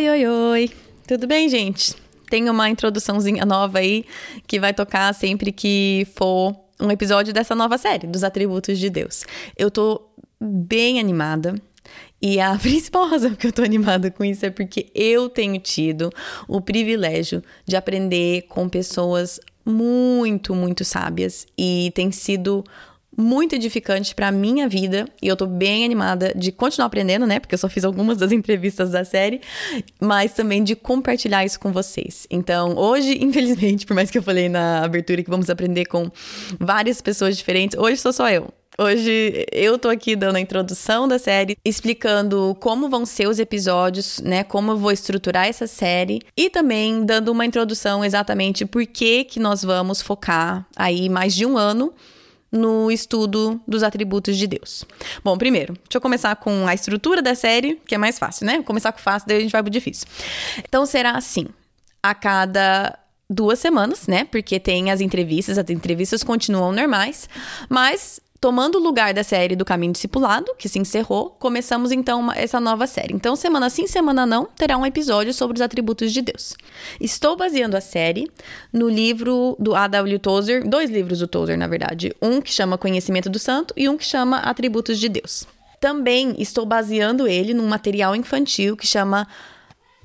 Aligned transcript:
Oi, 0.00 0.08
oi, 0.08 0.26
oi. 0.26 0.70
Tudo 1.06 1.26
bem, 1.26 1.46
gente? 1.46 1.94
tem 2.30 2.48
uma 2.48 2.70
introduçãozinha 2.70 3.44
nova 3.44 3.80
aí 3.80 4.06
que 4.46 4.58
vai 4.58 4.72
tocar 4.72 5.12
sempre 5.12 5.52
que 5.52 6.06
for 6.16 6.56
um 6.80 6.90
episódio 6.90 7.34
dessa 7.34 7.54
nova 7.54 7.76
série, 7.76 8.06
dos 8.06 8.24
atributos 8.24 8.78
de 8.78 8.88
Deus. 8.88 9.24
Eu 9.58 9.70
tô 9.70 10.00
bem 10.40 10.98
animada. 10.98 11.54
E 12.22 12.40
a 12.40 12.56
principal 12.58 13.08
razão 13.08 13.34
que 13.34 13.46
eu 13.46 13.52
tô 13.52 13.60
animada 13.62 14.10
com 14.10 14.24
isso 14.24 14.46
é 14.46 14.48
porque 14.48 14.90
eu 14.94 15.28
tenho 15.28 15.60
tido 15.60 16.10
o 16.48 16.62
privilégio 16.62 17.42
de 17.66 17.76
aprender 17.76 18.46
com 18.48 18.70
pessoas 18.70 19.38
muito, 19.66 20.54
muito 20.54 20.82
sábias 20.82 21.46
e 21.58 21.92
tem 21.94 22.10
sido 22.10 22.64
muito 23.16 23.54
edificante 23.54 24.14
para 24.14 24.30
minha 24.30 24.68
vida 24.68 25.06
e 25.20 25.28
eu 25.28 25.36
tô 25.36 25.46
bem 25.46 25.84
animada 25.84 26.32
de 26.34 26.52
continuar 26.52 26.86
aprendendo, 26.86 27.26
né? 27.26 27.40
Porque 27.40 27.54
eu 27.54 27.58
só 27.58 27.68
fiz 27.68 27.84
algumas 27.84 28.18
das 28.18 28.30
entrevistas 28.32 28.90
da 28.90 29.04
série, 29.04 29.40
mas 30.00 30.32
também 30.32 30.62
de 30.62 30.74
compartilhar 30.76 31.44
isso 31.44 31.58
com 31.58 31.72
vocês. 31.72 32.26
Então, 32.30 32.76
hoje, 32.76 33.18
infelizmente, 33.22 33.86
por 33.86 33.94
mais 33.94 34.10
que 34.10 34.18
eu 34.18 34.22
falei 34.22 34.48
na 34.48 34.84
abertura 34.84 35.22
que 35.22 35.30
vamos 35.30 35.50
aprender 35.50 35.86
com 35.86 36.10
várias 36.58 37.00
pessoas 37.00 37.36
diferentes, 37.36 37.78
hoje 37.78 37.96
sou 37.98 38.12
só 38.12 38.30
eu. 38.30 38.52
Hoje 38.78 39.44
eu 39.52 39.78
tô 39.78 39.90
aqui 39.90 40.16
dando 40.16 40.36
a 40.36 40.40
introdução 40.40 41.06
da 41.06 41.18
série, 41.18 41.54
explicando 41.62 42.56
como 42.60 42.88
vão 42.88 43.04
ser 43.04 43.28
os 43.28 43.38
episódios, 43.38 44.20
né? 44.20 44.42
Como 44.42 44.70
eu 44.70 44.78
vou 44.78 44.90
estruturar 44.90 45.46
essa 45.46 45.66
série 45.66 46.22
e 46.34 46.48
também 46.48 47.04
dando 47.04 47.30
uma 47.30 47.44
introdução 47.44 48.02
exatamente 48.02 48.64
por 48.64 48.86
que 48.86 49.24
que 49.24 49.38
nós 49.38 49.62
vamos 49.62 50.00
focar 50.00 50.66
aí 50.74 51.10
mais 51.10 51.34
de 51.34 51.44
um 51.44 51.58
ano 51.58 51.92
no 52.50 52.90
estudo 52.90 53.60
dos 53.66 53.82
atributos 53.82 54.36
de 54.36 54.46
Deus. 54.46 54.84
Bom, 55.22 55.38
primeiro, 55.38 55.74
deixa 55.74 55.96
eu 55.96 56.00
começar 56.00 56.34
com 56.36 56.66
a 56.66 56.74
estrutura 56.74 57.22
da 57.22 57.34
série, 57.34 57.80
que 57.86 57.94
é 57.94 57.98
mais 57.98 58.18
fácil, 58.18 58.46
né? 58.46 58.56
Vou 58.56 58.64
começar 58.64 58.92
com 58.92 58.98
fácil, 58.98 59.28
daí 59.28 59.38
a 59.38 59.40
gente 59.40 59.52
vai 59.52 59.62
pro 59.62 59.70
difícil. 59.70 60.06
Então 60.58 60.84
será 60.84 61.12
assim: 61.12 61.46
a 62.02 62.14
cada 62.14 62.98
duas 63.28 63.60
semanas, 63.60 64.08
né? 64.08 64.24
Porque 64.24 64.58
tem 64.58 64.90
as 64.90 65.00
entrevistas, 65.00 65.56
as 65.56 65.70
entrevistas 65.70 66.24
continuam 66.24 66.72
normais, 66.72 67.28
mas 67.68 68.20
Tomando 68.40 68.76
o 68.76 68.82
lugar 68.82 69.12
da 69.12 69.22
série 69.22 69.54
do 69.54 69.66
Caminho 69.66 69.92
Discipulado, 69.92 70.54
que 70.56 70.66
se 70.66 70.78
encerrou, 70.78 71.28
começamos 71.38 71.92
então 71.92 72.20
uma, 72.20 72.34
essa 72.34 72.58
nova 72.58 72.86
série. 72.86 73.12
Então, 73.12 73.36
semana 73.36 73.68
sim, 73.68 73.86
semana 73.86 74.24
não, 74.24 74.46
terá 74.46 74.78
um 74.78 74.86
episódio 74.86 75.34
sobre 75.34 75.56
os 75.56 75.60
atributos 75.60 76.10
de 76.10 76.22
Deus. 76.22 76.56
Estou 76.98 77.36
baseando 77.36 77.76
a 77.76 77.82
série 77.82 78.30
no 78.72 78.88
livro 78.88 79.54
do 79.58 79.74
A.W. 79.74 80.18
Tozer, 80.20 80.66
dois 80.66 80.88
livros 80.88 81.18
do 81.18 81.28
Tozer, 81.28 81.58
na 81.58 81.66
verdade. 81.66 82.14
Um 82.22 82.40
que 82.40 82.50
chama 82.50 82.78
Conhecimento 82.78 83.28
do 83.28 83.38
Santo 83.38 83.74
e 83.76 83.90
um 83.90 83.98
que 83.98 84.06
chama 84.06 84.38
Atributos 84.38 84.98
de 84.98 85.10
Deus. 85.10 85.46
Também 85.78 86.34
estou 86.38 86.64
baseando 86.64 87.28
ele 87.28 87.52
num 87.52 87.68
material 87.68 88.16
infantil 88.16 88.74
que 88.74 88.86
chama 88.86 89.28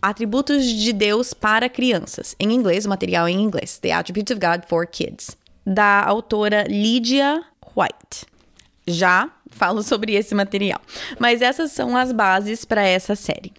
Atributos 0.01 0.65
de 0.65 0.91
Deus 0.91 1.33
para 1.33 1.69
Crianças. 1.69 2.35
Em 2.37 2.51
inglês, 2.51 2.85
o 2.85 2.89
material 2.89 3.29
em 3.29 3.41
inglês. 3.41 3.77
The 3.77 3.93
Attributes 3.93 4.35
of 4.35 4.45
God 4.45 4.67
for 4.67 4.85
Kids. 4.85 5.37
Da 5.65 6.03
autora 6.03 6.65
Lídia 6.67 7.41
White. 7.75 8.25
Já 8.87 9.29
falo 9.49 9.81
sobre 9.81 10.13
esse 10.13 10.35
material. 10.35 10.79
Mas 11.19 11.41
essas 11.41 11.71
são 11.71 11.95
as 11.97 12.11
bases 12.11 12.65
para 12.65 12.83
essa 12.83 13.15
série. 13.15 13.53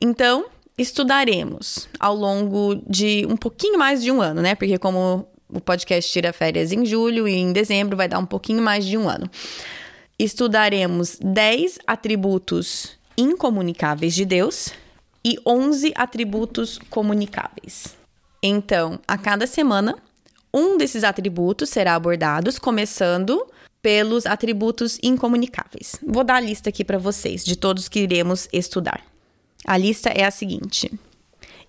Então, 0.00 0.46
estudaremos 0.76 1.88
ao 1.98 2.14
longo 2.14 2.76
de 2.88 3.26
um 3.28 3.36
pouquinho 3.36 3.78
mais 3.78 4.02
de 4.02 4.12
um 4.12 4.20
ano, 4.20 4.40
né? 4.40 4.54
Porque 4.54 4.78
como 4.78 5.26
o 5.48 5.60
podcast 5.60 6.10
tira 6.12 6.32
férias 6.32 6.72
em 6.72 6.84
julho 6.84 7.26
e 7.26 7.34
em 7.34 7.52
dezembro 7.52 7.96
vai 7.96 8.08
dar 8.08 8.18
um 8.18 8.26
pouquinho 8.26 8.62
mais 8.62 8.84
de 8.84 8.96
um 8.96 9.08
ano. 9.08 9.28
Estudaremos 10.18 11.18
10 11.22 11.78
atributos 11.86 12.98
incomunicáveis 13.16 14.14
de 14.14 14.24
Deus 14.24 14.72
e 15.24 15.38
11 15.46 15.92
atributos 15.96 16.78
comunicáveis. 16.90 17.96
Então, 18.42 19.00
a 19.06 19.18
cada 19.18 19.46
semana 19.46 19.96
um 20.52 20.76
desses 20.76 21.04
atributos 21.04 21.68
será 21.68 21.94
abordado, 21.94 22.50
começando 22.60 23.46
pelos 23.82 24.26
atributos 24.26 24.98
incomunicáveis. 25.02 25.96
Vou 26.02 26.24
dar 26.24 26.36
a 26.36 26.40
lista 26.40 26.68
aqui 26.68 26.84
para 26.84 26.98
vocês 26.98 27.44
de 27.44 27.56
todos 27.56 27.88
que 27.88 28.00
iremos 28.00 28.48
estudar. 28.52 29.02
A 29.64 29.76
lista 29.76 30.08
é 30.10 30.24
a 30.24 30.30
seguinte: 30.30 30.90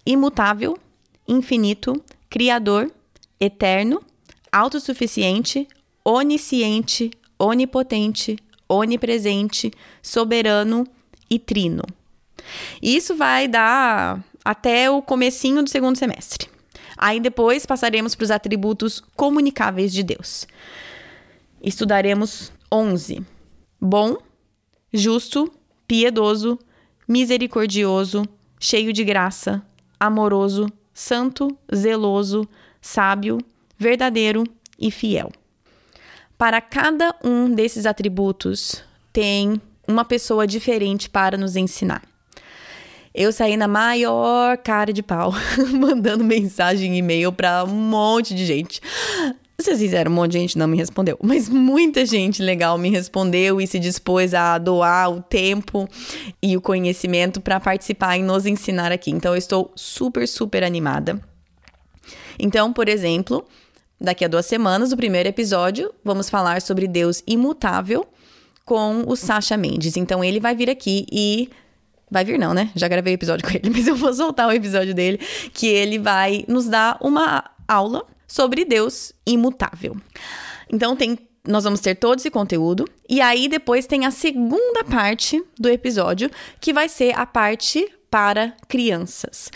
imutável, 0.06 0.78
infinito, 1.28 2.02
criador, 2.30 2.92
eterno, 3.40 4.02
autossuficiente, 4.52 5.68
onisciente, 6.04 7.12
onipotente, 7.38 8.38
onipresente, 8.68 9.72
soberano 10.02 10.88
e 11.30 11.38
trino. 11.38 11.84
Isso 12.82 13.16
vai 13.16 13.48
dar 13.48 14.24
até 14.44 14.90
o 14.90 15.02
comecinho 15.02 15.64
do 15.64 15.70
segundo 15.70 15.98
semestre. 15.98 16.50
Aí 17.02 17.22
depois 17.22 17.66
passaremos 17.66 18.14
para 18.14 18.26
os 18.26 18.32
atributos 18.32 19.02
comunicáveis 19.16 19.94
de 19.94 20.04
Deus. 20.04 20.46
Estudaremos 21.64 22.52
11: 22.70 23.26
bom, 23.80 24.18
justo, 24.94 25.50
piedoso, 25.88 26.60
misericordioso, 27.08 28.26
cheio 28.60 28.92
de 28.92 29.06
graça, 29.06 29.66
amoroso, 29.98 30.68
santo, 30.94 31.58
zeloso, 31.74 32.46
sábio, 32.82 33.38
verdadeiro 33.78 34.44
e 34.78 34.92
fiel. 34.92 35.32
Para 36.38 36.60
cada 36.60 37.16
um 37.24 37.50
desses 37.50 37.86
atributos, 37.86 38.84
tem 39.14 39.62
uma 39.88 40.04
pessoa 40.04 40.46
diferente 40.46 41.10
para 41.10 41.38
nos 41.38 41.56
ensinar. 41.56 42.09
Eu 43.14 43.32
saí 43.32 43.58
na 43.58 43.68
maior 43.68 44.58
cara 44.58 44.94
de 44.94 45.02
pau, 45.02 45.34
mandando 45.74 46.24
mensagem 46.24 46.96
e 46.96 47.00
e-mail 47.00 47.32
para 47.32 47.64
um 47.64 47.74
monte 47.74 48.36
de 48.36 48.46
gente. 48.46 48.82
Vocês 49.58 49.80
fizeram, 49.80 50.10
um 50.10 50.16
monte 50.16 50.32
de 50.32 50.40
gente 50.40 50.58
não 50.58 50.68
me 50.68 50.78
respondeu, 50.78 51.18
mas 51.22 51.50
muita 51.50 52.06
gente 52.06 52.42
legal 52.42 52.78
me 52.78 52.90
respondeu 52.90 53.60
e 53.60 53.68
se 53.68 53.78
dispôs 53.78 54.34
a 54.34 54.58
doar 54.58 55.12
o 55.12 55.22
tempo 55.22 55.86
e 56.42 56.56
o 56.56 56.62
conhecimento 56.62 57.42
para 57.42 57.60
participar 57.60 58.18
e 58.18 58.24
nos 58.24 58.46
ensinar 58.46 58.92
aqui. 58.92 59.12
Então 59.12 59.34
eu 59.34 59.38
estou 59.38 59.72
super, 59.76 60.26
super 60.28 60.64
animada. 60.64 61.20
Então, 62.40 62.72
por 62.72 62.88
exemplo, 62.88 63.46
daqui 64.00 64.24
a 64.24 64.30
duas 64.30 64.46
semanas, 64.46 64.94
o 64.94 64.98
primeiro 64.98 65.28
episódio, 65.28 65.94
vamos 66.06 66.30
falar 66.30 66.62
sobre 66.62 66.88
Deus 66.88 67.22
imutável 67.28 68.08
com 68.64 69.04
o 69.08 69.16
Sasha 69.18 69.58
Mendes. 69.58 69.98
Então 69.98 70.24
ele 70.24 70.40
vai 70.40 70.56
vir 70.56 70.70
aqui 70.70 71.06
e 71.12 71.50
Vai 72.12 72.26
vir 72.26 72.40
não, 72.40 72.54
né? 72.54 72.72
Já 72.76 72.88
gravei 72.88 73.14
episódio 73.14 73.48
com 73.48 73.56
ele, 73.56 73.70
mas 73.74 73.88
eu 73.88 73.96
vou 73.96 74.14
soltar 74.14 74.48
o 74.48 74.52
episódio 74.52 74.94
dele, 74.94 75.20
que 75.54 75.68
ele 75.68 76.00
vai 76.00 76.44
nos 76.48 76.68
dar 76.68 76.98
uma 77.02 77.44
aula 77.68 78.06
sobre 78.28 78.66
Deus 78.66 79.14
imutável. 79.26 79.96
Então 80.72 80.96
tem 80.96 81.18
nós 81.48 81.64
vamos 81.64 81.80
ter 81.80 81.96
todo 81.96 82.20
esse 82.20 82.30
conteúdo 82.30 82.86
e 83.08 83.22
aí 83.22 83.48
depois 83.48 83.88
tem 83.88 84.06
a 84.06 84.12
segunda 84.12 84.84
parte 84.84 85.42
do 85.58 85.70
episódio, 85.70 86.30
que 86.60 86.74
vai 86.74 86.88
ser 86.90 87.18
a 87.18 87.26
parte 87.26 87.90
para 88.12 88.54
crianças. 88.68 89.50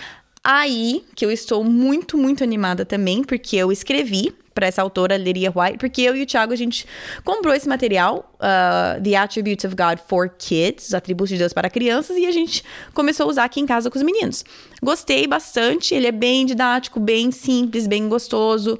Aí 0.43 1.05
que 1.15 1.25
eu 1.25 1.31
estou 1.31 1.63
muito, 1.63 2.17
muito 2.17 2.43
animada 2.43 2.85
também, 2.85 3.23
porque 3.23 3.55
eu 3.57 3.71
escrevi 3.71 4.33
para 4.53 4.67
essa 4.67 4.81
autora, 4.81 5.17
Lydia 5.17 5.51
White, 5.55 5.77
porque 5.77 6.01
eu 6.01 6.15
e 6.15 6.23
o 6.23 6.25
Thiago, 6.25 6.53
a 6.53 6.55
gente 6.55 6.85
comprou 7.23 7.53
esse 7.53 7.67
material, 7.67 8.31
uh, 8.35 9.01
The 9.01 9.15
Attributes 9.15 9.65
of 9.65 9.75
God 9.75 9.99
for 10.07 10.29
Kids, 10.29 10.87
os 10.87 10.93
atributos 10.93 11.29
de 11.29 11.37
Deus 11.37 11.53
para 11.53 11.69
crianças, 11.69 12.17
e 12.17 12.25
a 12.25 12.31
gente 12.31 12.63
começou 12.93 13.25
a 13.25 13.29
usar 13.29 13.43
aqui 13.45 13.59
em 13.59 13.65
casa 13.65 13.89
com 13.89 13.97
os 13.97 14.03
meninos. 14.03 14.43
Gostei 14.81 15.25
bastante, 15.27 15.93
ele 15.95 16.07
é 16.07 16.11
bem 16.11 16.45
didático, 16.45 16.99
bem 16.99 17.31
simples, 17.31 17.87
bem 17.87 18.07
gostoso. 18.07 18.79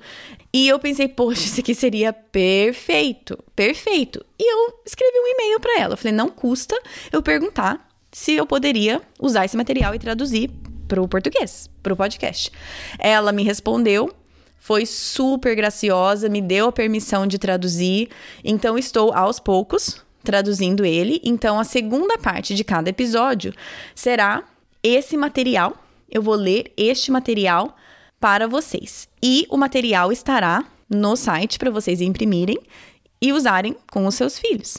E 0.53 0.67
eu 0.67 0.77
pensei, 0.77 1.07
poxa, 1.07 1.41
isso 1.45 1.59
aqui 1.59 1.73
seria 1.73 2.13
perfeito, 2.13 3.37
perfeito. 3.55 4.23
E 4.39 4.51
eu 4.51 4.81
escrevi 4.85 5.17
um 5.17 5.27
e-mail 5.27 5.59
para 5.59 5.79
ela. 5.79 5.93
Eu 5.93 5.97
falei, 5.97 6.13
não 6.13 6.29
custa 6.29 6.79
eu 7.11 7.21
perguntar 7.21 7.89
se 8.11 8.33
eu 8.33 8.45
poderia 8.45 9.01
usar 9.19 9.45
esse 9.45 9.57
material 9.57 9.95
e 9.95 9.99
traduzir 9.99 10.51
para 10.87 11.01
o 11.01 11.07
português, 11.07 11.67
para 11.81 11.93
o 11.93 11.97
podcast. 11.97 12.51
Ela 12.99 13.31
me 13.31 13.43
respondeu 13.43 14.13
foi 14.63 14.85
super 14.85 15.57
graciosa, 15.57 16.29
me 16.29 16.41
deu 16.41 16.69
a 16.69 16.71
permissão 16.71 17.27
de 17.27 17.37
traduzir. 17.37 18.07
Então, 18.45 18.77
estou 18.77 19.13
aos 19.13 19.37
poucos 19.37 20.01
traduzindo 20.23 20.85
ele. 20.85 21.19
Então, 21.21 21.59
a 21.59 21.65
segunda 21.65 22.17
parte 22.17 22.55
de 22.55 22.63
cada 22.63 22.89
episódio 22.89 23.53
será 23.93 24.41
esse 24.81 25.17
material. 25.17 25.75
Eu 26.09 26.21
vou 26.21 26.35
ler 26.35 26.71
este 26.77 27.11
material 27.11 27.75
para 28.21 28.47
vocês. 28.47 29.09
E 29.21 29.45
o 29.49 29.57
material 29.57 30.13
estará 30.13 30.63
no 30.89 31.17
site 31.17 31.59
para 31.59 31.69
vocês 31.69 31.99
imprimirem 31.99 32.57
e 33.21 33.33
usarem 33.33 33.75
com 33.91 34.07
os 34.07 34.15
seus 34.15 34.39
filhos. 34.39 34.77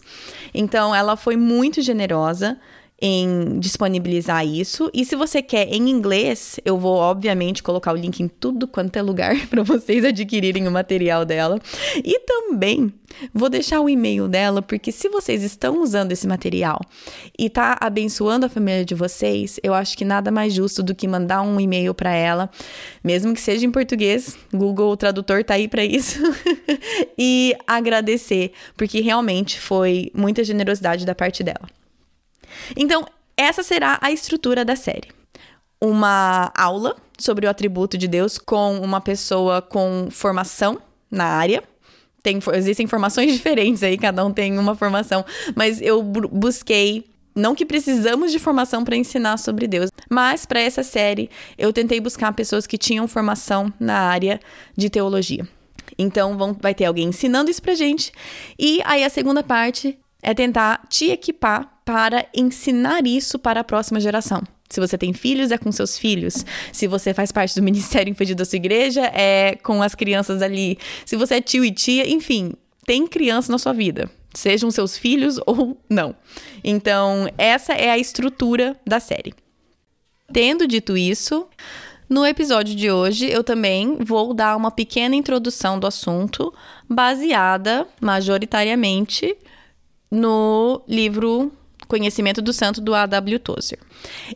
Então, 0.55 0.95
ela 0.95 1.15
foi 1.15 1.37
muito 1.37 1.83
generosa 1.83 2.59
em 3.01 3.59
disponibilizar 3.59 4.47
isso. 4.47 4.91
E 4.95 5.05
se 5.05 5.17
você 5.17 5.43
quer 5.43 5.69
em 5.69 5.91
inglês, 5.91 6.61
eu 6.65 6.79
vou 6.79 6.97
obviamente 6.97 7.63
colocar 7.63 7.93
o 7.93 7.97
link 7.97 8.21
em 8.21 8.29
tudo 8.29 8.69
quanto 8.69 8.97
é 8.97 9.03
lugar 9.03 9.35
para 9.49 9.63
vocês 9.63 10.05
adquirirem 10.05 10.67
o 10.69 10.71
material 10.71 11.25
dela. 11.25 11.61
E 11.97 12.21
também 12.21 12.93
vou 13.33 13.49
deixar 13.49 13.81
o 13.81 13.89
e-mail 13.89 14.29
dela, 14.29 14.63
porque 14.63 14.93
se 14.93 15.09
vocês 15.09 15.43
estão 15.43 15.83
usando 15.83 16.13
esse 16.13 16.27
material 16.27 16.81
e 17.39 17.51
tá 17.51 17.77
abençoando 17.81 18.47
a 18.47 18.49
família 18.49 18.85
de 18.85 18.95
vocês, 18.95 19.59
eu 19.63 19.75
acho 19.75 19.97
que 19.99 20.05
nada 20.05 20.31
mais 20.31 20.55
justo 20.55 20.83
do 20.83 20.95
que 20.95 21.09
mandar 21.09 21.43
um 21.43 21.61
e-mail 21.61 21.95
para 21.95 22.15
ela, 22.15 22.49
mesmo 23.03 23.35
que 23.35 23.41
seja 23.41 23.67
em 23.67 23.71
português. 23.71 24.37
Google 24.53 24.97
Tradutor 24.97 25.45
tá 25.45 25.55
aí 25.55 25.69
para 25.69 25.85
isso. 25.85 26.21
e 27.19 27.55
agradecer, 27.67 28.53
porque 28.77 29.01
realmente 29.01 29.61
foi 29.61 30.11
muita 30.15 30.45
generosidade 30.45 31.05
da 31.05 31.15
parte 31.15 31.43
dela. 31.43 31.69
Então, 32.77 33.07
essa 33.37 33.63
será 33.63 33.99
a 34.01 34.11
estrutura 34.11 34.65
da 34.65 34.77
série. 34.77 35.09
Uma 35.81 36.53
aula 36.57 36.97
sobre 37.19 37.47
o 37.47 37.51
atributo 37.51 37.99
de 37.99 38.09
Deus 38.09 38.39
com 38.39 38.79
uma 38.79 39.01
pessoa 39.01 39.61
com 39.61 40.09
formação 40.11 40.81
na 41.11 41.25
área. 41.25 41.63
Tem, 42.23 42.39
existem 42.55 42.87
formações 42.87 43.33
diferentes 43.35 43.83
aí, 43.83 43.99
cada 43.99 44.25
um 44.25 44.33
tem 44.33 44.59
uma 44.59 44.75
formação, 44.75 45.25
mas 45.55 45.81
eu 45.81 46.03
busquei 46.03 47.05
não 47.35 47.55
que 47.55 47.67
precisamos 47.67 48.31
de 48.31 48.39
formação 48.39 48.85
para 48.85 48.97
ensinar 48.97 49.39
sobre 49.39 49.67
Deus, 49.67 49.91
mas 50.09 50.47
para 50.47 50.61
essa 50.61 50.85
série 50.85 51.29
eu 51.59 51.73
tentei 51.73 52.01
buscar 52.01 52.33
pessoas 52.33 52.67
que 52.67 52.79
tinham 52.79 53.09
formação 53.09 53.73
na 53.79 53.99
área 53.99 54.41
de 54.77 54.89
teologia. 54.89 55.47
Então 55.99 56.39
vão, 56.39 56.57
vai 56.59 56.75
ter 56.75 56.85
alguém 56.85 57.09
ensinando 57.09 57.51
isso 57.51 57.61
pra 57.61 57.75
gente. 57.75 58.13
E 58.59 58.81
aí 58.85 59.05
a 59.05 59.11
segunda 59.11 59.43
parte 59.43 59.99
é 60.23 60.33
tentar 60.33 60.83
te 60.89 61.11
equipar 61.11 61.74
para 61.85 62.27
ensinar 62.35 63.07
isso 63.07 63.39
para 63.39 63.61
a 63.61 63.65
próxima 63.65 64.01
geração. 64.01 64.43
Se 64.71 64.81
você 64.81 64.97
tem 64.97 65.13
filhos, 65.13 65.51
é 65.51 65.59
com 65.59 65.71
seus 65.71 65.99
filhos. 65.99 66.45
Se 66.73 66.87
você 66.87 67.13
faz 67.13 67.31
parte 67.31 67.55
do 67.55 67.63
ministério 67.63 68.11
infantil 68.11 68.35
da 68.35 68.45
sua 68.45 68.57
igreja, 68.57 69.03
é 69.15 69.57
com 69.63 69.83
as 69.83 69.95
crianças 69.95 70.43
ali. 70.43 70.79
Se 71.05 71.17
você 71.17 71.37
é 71.37 71.41
tio 71.41 71.65
e 71.65 71.71
tia, 71.71 72.09
enfim, 72.09 72.53
tem 72.87 73.07
criança 73.07 73.53
na 73.53 73.59
sua 73.59 73.73
vida. 73.73 74.11
Sejam 74.33 74.71
seus 74.71 74.99
filhos 74.99 75.39
ou 75.47 75.79
não. 75.89 76.15
Então, 76.63 77.29
essa 77.39 77.73
é 77.73 77.91
a 77.91 77.99
estrutura 77.99 78.77
da 78.85 78.99
série. 78.99 79.35
Tendo 80.33 80.67
dito 80.67 80.97
isso, 80.97 81.47
no 82.09 82.27
episódio 82.27 82.75
de 82.75 82.91
hoje 82.91 83.31
eu 83.31 83.45
também 83.45 83.99
vou 84.01 84.35
dar 84.35 84.57
uma 84.57 84.71
pequena 84.71 85.15
introdução 85.15 85.79
do 85.79 85.87
assunto, 85.87 86.53
baseada 86.89 87.87
majoritariamente 88.01 89.37
no 90.11 90.83
livro 90.89 91.53
Conhecimento 91.87 92.41
do 92.41 92.53
Santo 92.53 92.81
do 92.81 92.95
A.W. 92.95 93.39
Tozer. 93.39 93.79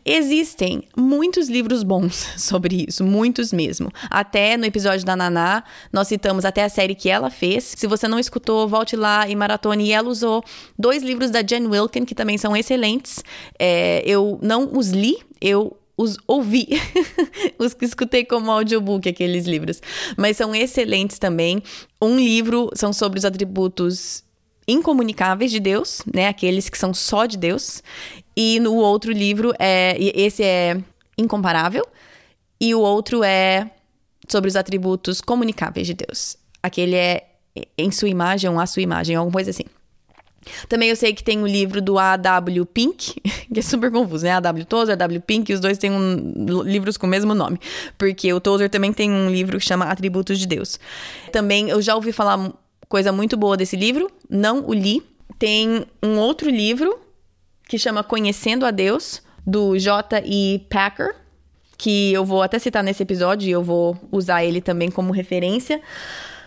Existem 0.05 0.83
muitos 0.95 1.49
livros 1.49 1.83
bons 1.83 2.15
sobre 2.37 2.85
isso, 2.87 3.03
muitos 3.03 3.51
mesmo. 3.51 3.91
Até 4.09 4.57
no 4.57 4.65
episódio 4.65 5.05
da 5.05 5.15
Naná, 5.15 5.63
nós 5.91 6.07
citamos 6.07 6.45
até 6.45 6.63
a 6.63 6.69
série 6.69 6.95
que 6.95 7.09
ela 7.09 7.29
fez. 7.29 7.73
Se 7.77 7.87
você 7.87 8.07
não 8.07 8.19
escutou, 8.19 8.67
volte 8.67 8.95
lá 8.95 9.27
e 9.27 9.35
maratone. 9.35 9.85
E 9.87 9.91
ela 9.91 10.09
usou 10.09 10.43
dois 10.77 11.03
livros 11.03 11.31
da 11.31 11.41
Jen 11.41 11.67
Wilkin, 11.67 12.05
que 12.05 12.15
também 12.15 12.37
são 12.37 12.55
excelentes. 12.55 13.23
É, 13.57 14.01
eu 14.05 14.39
não 14.41 14.69
os 14.73 14.89
li, 14.89 15.17
eu 15.41 15.75
os 15.99 16.17
ouvi, 16.25 16.69
os 17.59 17.73
que 17.73 17.83
escutei 17.83 18.23
como 18.23 18.49
audiobook, 18.49 19.09
aqueles 19.09 19.45
livros. 19.45 19.81
Mas 20.15 20.37
são 20.37 20.55
excelentes 20.55 21.19
também. 21.19 21.61
Um 22.01 22.15
livro 22.15 22.69
são 22.73 22.93
sobre 22.93 23.19
os 23.19 23.25
atributos 23.25 24.23
incomunicáveis 24.69 25.51
de 25.51 25.59
Deus, 25.59 26.01
né? 26.13 26.27
Aqueles 26.27 26.69
que 26.69 26.77
são 26.77 26.93
só 26.93 27.25
de 27.25 27.37
Deus. 27.37 27.83
E 28.35 28.59
no 28.59 28.75
outro 28.75 29.11
livro 29.11 29.53
é 29.59 29.97
esse 29.99 30.43
é 30.43 30.77
incomparável 31.17 31.85
e 32.61 32.73
o 32.73 32.79
outro 32.79 33.23
é 33.23 33.69
sobre 34.27 34.47
os 34.47 34.55
atributos 34.55 35.21
comunicáveis 35.21 35.87
de 35.87 35.93
Deus. 35.93 36.37
Aquele 36.61 36.95
é 36.95 37.25
em 37.77 37.91
sua 37.91 38.07
imagem, 38.07 38.49
ou 38.49 38.59
a 38.59 38.65
sua 38.65 38.81
imagem, 38.81 39.15
alguma 39.15 39.33
coisa 39.33 39.49
assim. 39.49 39.65
Também 40.67 40.89
eu 40.89 40.95
sei 40.95 41.13
que 41.13 41.23
tem 41.23 41.41
o 41.41 41.47
livro 41.47 41.81
do 41.81 41.97
A.W. 41.97 42.65
Pink, 42.65 43.15
que 43.53 43.59
é 43.59 43.61
super 43.61 43.91
confuso, 43.91 44.23
né? 44.23 44.31
A.W. 44.31 44.65
Tozer, 44.65 44.93
A.W. 44.93 45.19
Pink, 45.21 45.53
os 45.53 45.59
dois 45.59 45.77
têm 45.77 45.91
um, 45.91 46.63
livros 46.63 46.95
com 46.95 47.07
o 47.07 47.09
mesmo 47.09 47.33
nome. 47.33 47.59
Porque 47.97 48.31
o 48.31 48.39
Tozer 48.39 48.69
também 48.69 48.93
tem 48.93 49.11
um 49.11 49.29
livro 49.29 49.57
que 49.57 49.65
chama 49.65 49.85
Atributos 49.85 50.39
de 50.39 50.47
Deus. 50.47 50.79
Também 51.31 51.69
eu 51.69 51.81
já 51.81 51.95
ouvi 51.95 52.11
falar 52.11 52.53
coisa 52.89 53.11
muito 53.11 53.37
boa 53.37 53.55
desse 53.55 53.77
livro, 53.77 54.11
não 54.27 54.67
o 54.67 54.73
li. 54.73 55.01
Tem 55.37 55.85
um 56.03 56.17
outro 56.17 56.49
livro 56.49 56.99
que 57.69 57.77
chama 57.77 58.03
Conhecendo 58.03 58.65
a 58.65 58.71
Deus, 58.71 59.21
do 59.45 59.77
J.E. 59.77 60.65
Packer, 60.69 61.15
que 61.77 62.11
eu 62.11 62.25
vou 62.25 62.41
até 62.41 62.57
citar 62.59 62.83
nesse 62.83 63.03
episódio 63.03 63.47
e 63.47 63.51
eu 63.51 63.63
vou 63.63 63.95
usar 64.11 64.43
ele 64.43 64.59
também 64.59 64.89
como 64.89 65.13
referência. 65.13 65.79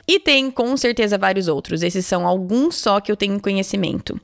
E 0.06 0.18
tem 0.18 0.50
com 0.50 0.76
certeza 0.76 1.16
vários 1.16 1.46
outros. 1.46 1.82
Esses 1.82 2.04
são 2.04 2.26
alguns 2.26 2.74
só 2.74 3.00
que 3.00 3.10
eu 3.10 3.16
tenho 3.16 3.40
conhecimento. 3.40 4.20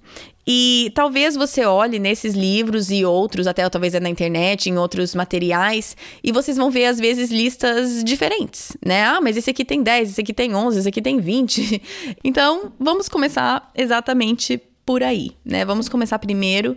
E 0.51 0.91
talvez 0.95 1.37
você 1.37 1.67
olhe 1.67 1.99
nesses 1.99 2.33
livros 2.35 2.91
e 2.91 3.05
outros, 3.05 3.47
até 3.47 3.69
talvez 3.69 3.95
é 3.95 4.01
na 4.01 4.09
internet, 4.09 4.71
em 4.71 4.79
outros 4.79 5.15
materiais, 5.15 5.95
e 6.25 6.33
vocês 6.33 6.57
vão 6.57 6.71
ver 6.71 6.87
às 6.87 6.99
vezes 6.99 7.31
listas 7.31 8.03
diferentes, 8.03 8.75
né? 8.83 9.05
Ah, 9.05 9.21
mas 9.21 9.37
esse 9.37 9.51
aqui 9.51 9.63
tem 9.63 9.83
10, 9.83 10.13
esse 10.13 10.21
aqui 10.23 10.33
tem 10.33 10.55
11, 10.55 10.79
esse 10.79 10.89
aqui 10.89 11.03
tem 11.03 11.21
20. 11.21 11.83
Então, 12.25 12.73
vamos 12.79 13.09
começar 13.09 13.71
exatamente 13.77 14.61
por 14.87 15.03
aí, 15.03 15.33
né? 15.45 15.65
Vamos 15.65 15.89
começar 15.89 16.19
primeiro 16.19 16.77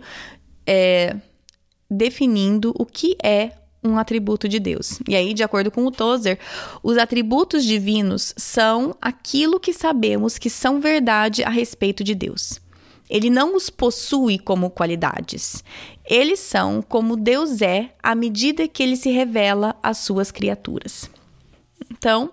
é, 0.66 1.16
definindo 1.90 2.74
o 2.78 2.84
que 2.84 3.16
é 3.22 3.52
um 3.82 3.96
atributo 3.98 4.48
de 4.48 4.60
Deus. 4.60 4.98
E 5.08 5.16
aí, 5.16 5.32
de 5.32 5.42
acordo 5.42 5.70
com 5.70 5.84
o 5.86 5.90
Tozer, 5.90 6.38
os 6.82 6.98
atributos 6.98 7.64
divinos 7.64 8.34
são 8.36 8.94
aquilo 9.00 9.58
que 9.58 9.72
sabemos 9.72 10.36
que 10.36 10.50
são 10.50 10.80
verdade 10.80 11.42
a 11.42 11.50
respeito 11.50 12.04
de 12.04 12.14
Deus. 12.14 12.61
Ele 13.08 13.28
não 13.28 13.56
os 13.56 13.68
possui 13.68 14.38
como 14.38 14.70
qualidades. 14.70 15.62
Eles 16.04 16.40
são 16.40 16.82
como 16.82 17.16
Deus 17.16 17.60
é 17.60 17.94
à 18.02 18.14
medida 18.14 18.66
que 18.66 18.82
ele 18.82 18.96
se 18.96 19.10
revela 19.10 19.76
às 19.82 19.98
suas 19.98 20.30
criaturas. 20.30 21.10
Então, 21.90 22.32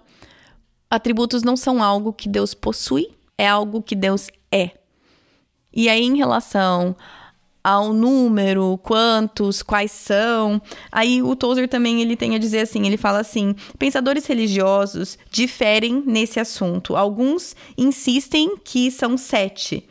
atributos 0.90 1.44
não 1.44 1.58
são 1.58 1.84
algo 1.84 2.14
que 2.14 2.30
Deus 2.30 2.54
possui, 2.54 3.10
é 3.38 3.48
algo 3.48 3.82
que 3.82 3.96
Deus 3.96 4.30
é. 4.52 4.72
E 5.74 5.88
aí, 5.88 6.04
em 6.04 6.18
relação 6.18 6.96
ao 7.64 7.94
número, 7.94 8.80
quantos, 8.82 9.62
quais 9.62 9.92
são. 9.92 10.62
Aí 10.92 11.22
o 11.22 11.36
Tozer 11.36 11.68
também 11.68 12.02
ele 12.02 12.16
tem 12.16 12.36
a 12.36 12.40
dizer 12.40 12.62
assim, 12.62 12.86
ele 12.88 12.98
fala 12.98 13.20
assim: 13.20 13.56
pensadores 13.78 14.26
religiosos 14.26 15.18
diferem 15.30 16.04
nesse 16.06 16.40
assunto. 16.40 16.96
Alguns 16.96 17.56
insistem 17.78 18.58
que 18.58 18.90
são 18.90 19.18
sete, 19.18 19.88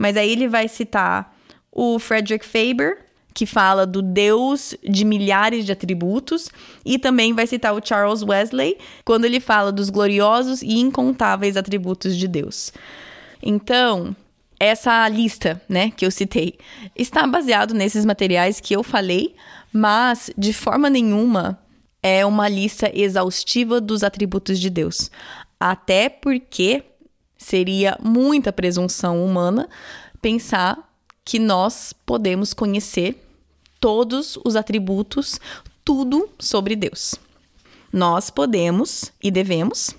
mas 0.00 0.16
aí 0.16 0.32
ele 0.32 0.48
vai 0.48 0.66
citar 0.66 1.36
o 1.70 1.98
Frederick 1.98 2.46
Faber, 2.46 3.04
que 3.34 3.44
fala 3.44 3.86
do 3.86 4.00
Deus 4.00 4.74
de 4.82 5.04
milhares 5.04 5.66
de 5.66 5.72
atributos, 5.72 6.48
e 6.86 6.98
também 6.98 7.34
vai 7.34 7.46
citar 7.46 7.74
o 7.74 7.86
Charles 7.86 8.22
Wesley 8.22 8.78
quando 9.04 9.26
ele 9.26 9.38
fala 9.40 9.70
dos 9.70 9.90
gloriosos 9.90 10.62
e 10.62 10.78
incontáveis 10.78 11.54
atributos 11.54 12.16
de 12.16 12.26
Deus. 12.26 12.72
Então, 13.42 14.16
essa 14.58 15.06
lista, 15.06 15.60
né, 15.68 15.90
que 15.90 16.06
eu 16.06 16.10
citei, 16.10 16.54
está 16.96 17.26
baseado 17.26 17.74
nesses 17.74 18.06
materiais 18.06 18.58
que 18.58 18.74
eu 18.74 18.82
falei, 18.82 19.34
mas 19.70 20.30
de 20.36 20.54
forma 20.54 20.88
nenhuma 20.88 21.58
é 22.02 22.24
uma 22.24 22.48
lista 22.48 22.90
exaustiva 22.94 23.82
dos 23.82 24.02
atributos 24.02 24.58
de 24.58 24.70
Deus. 24.70 25.10
Até 25.60 26.08
porque 26.08 26.84
seria 27.40 27.96
muita 28.02 28.52
presunção 28.52 29.24
humana 29.24 29.66
pensar 30.20 30.78
que 31.24 31.38
nós 31.38 31.94
podemos 32.04 32.52
conhecer 32.52 33.18
todos 33.80 34.38
os 34.44 34.56
atributos, 34.56 35.40
tudo 35.82 36.28
sobre 36.38 36.76
Deus. 36.76 37.14
Nós 37.90 38.28
podemos 38.28 39.10
e 39.22 39.30
devemos 39.30 39.96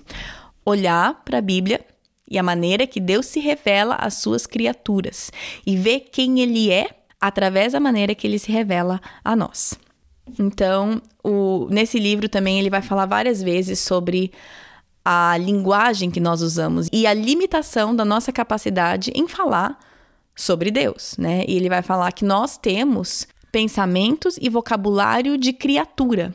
olhar 0.64 1.20
para 1.24 1.38
a 1.38 1.42
Bíblia 1.42 1.84
e 2.30 2.38
a 2.38 2.42
maneira 2.44 2.86
que 2.86 3.00
Deus 3.00 3.26
se 3.26 3.40
revela 3.40 3.96
às 3.96 4.14
suas 4.14 4.46
criaturas 4.46 5.32
e 5.66 5.76
ver 5.76 6.08
quem 6.12 6.40
Ele 6.40 6.70
é 6.70 6.90
através 7.20 7.72
da 7.72 7.80
maneira 7.80 8.14
que 8.14 8.24
Ele 8.24 8.38
se 8.38 8.52
revela 8.52 9.00
a 9.24 9.34
nós. 9.34 9.76
Então, 10.38 11.02
o, 11.24 11.66
nesse 11.70 11.98
livro 11.98 12.28
também 12.28 12.60
ele 12.60 12.70
vai 12.70 12.80
falar 12.80 13.06
várias 13.06 13.42
vezes 13.42 13.80
sobre 13.80 14.32
a 15.04 15.36
linguagem 15.36 16.10
que 16.10 16.20
nós 16.20 16.42
usamos 16.42 16.88
e 16.92 17.06
a 17.06 17.14
limitação 17.14 17.94
da 17.94 18.04
nossa 18.04 18.32
capacidade 18.32 19.12
em 19.14 19.26
falar 19.26 19.78
sobre 20.34 20.70
Deus, 20.70 21.16
né? 21.18 21.44
E 21.46 21.56
ele 21.56 21.68
vai 21.68 21.82
falar 21.82 22.12
que 22.12 22.24
nós 22.24 22.56
temos 22.56 23.26
pensamentos 23.50 24.38
e 24.40 24.48
vocabulário 24.48 25.36
de 25.36 25.52
criatura. 25.52 26.34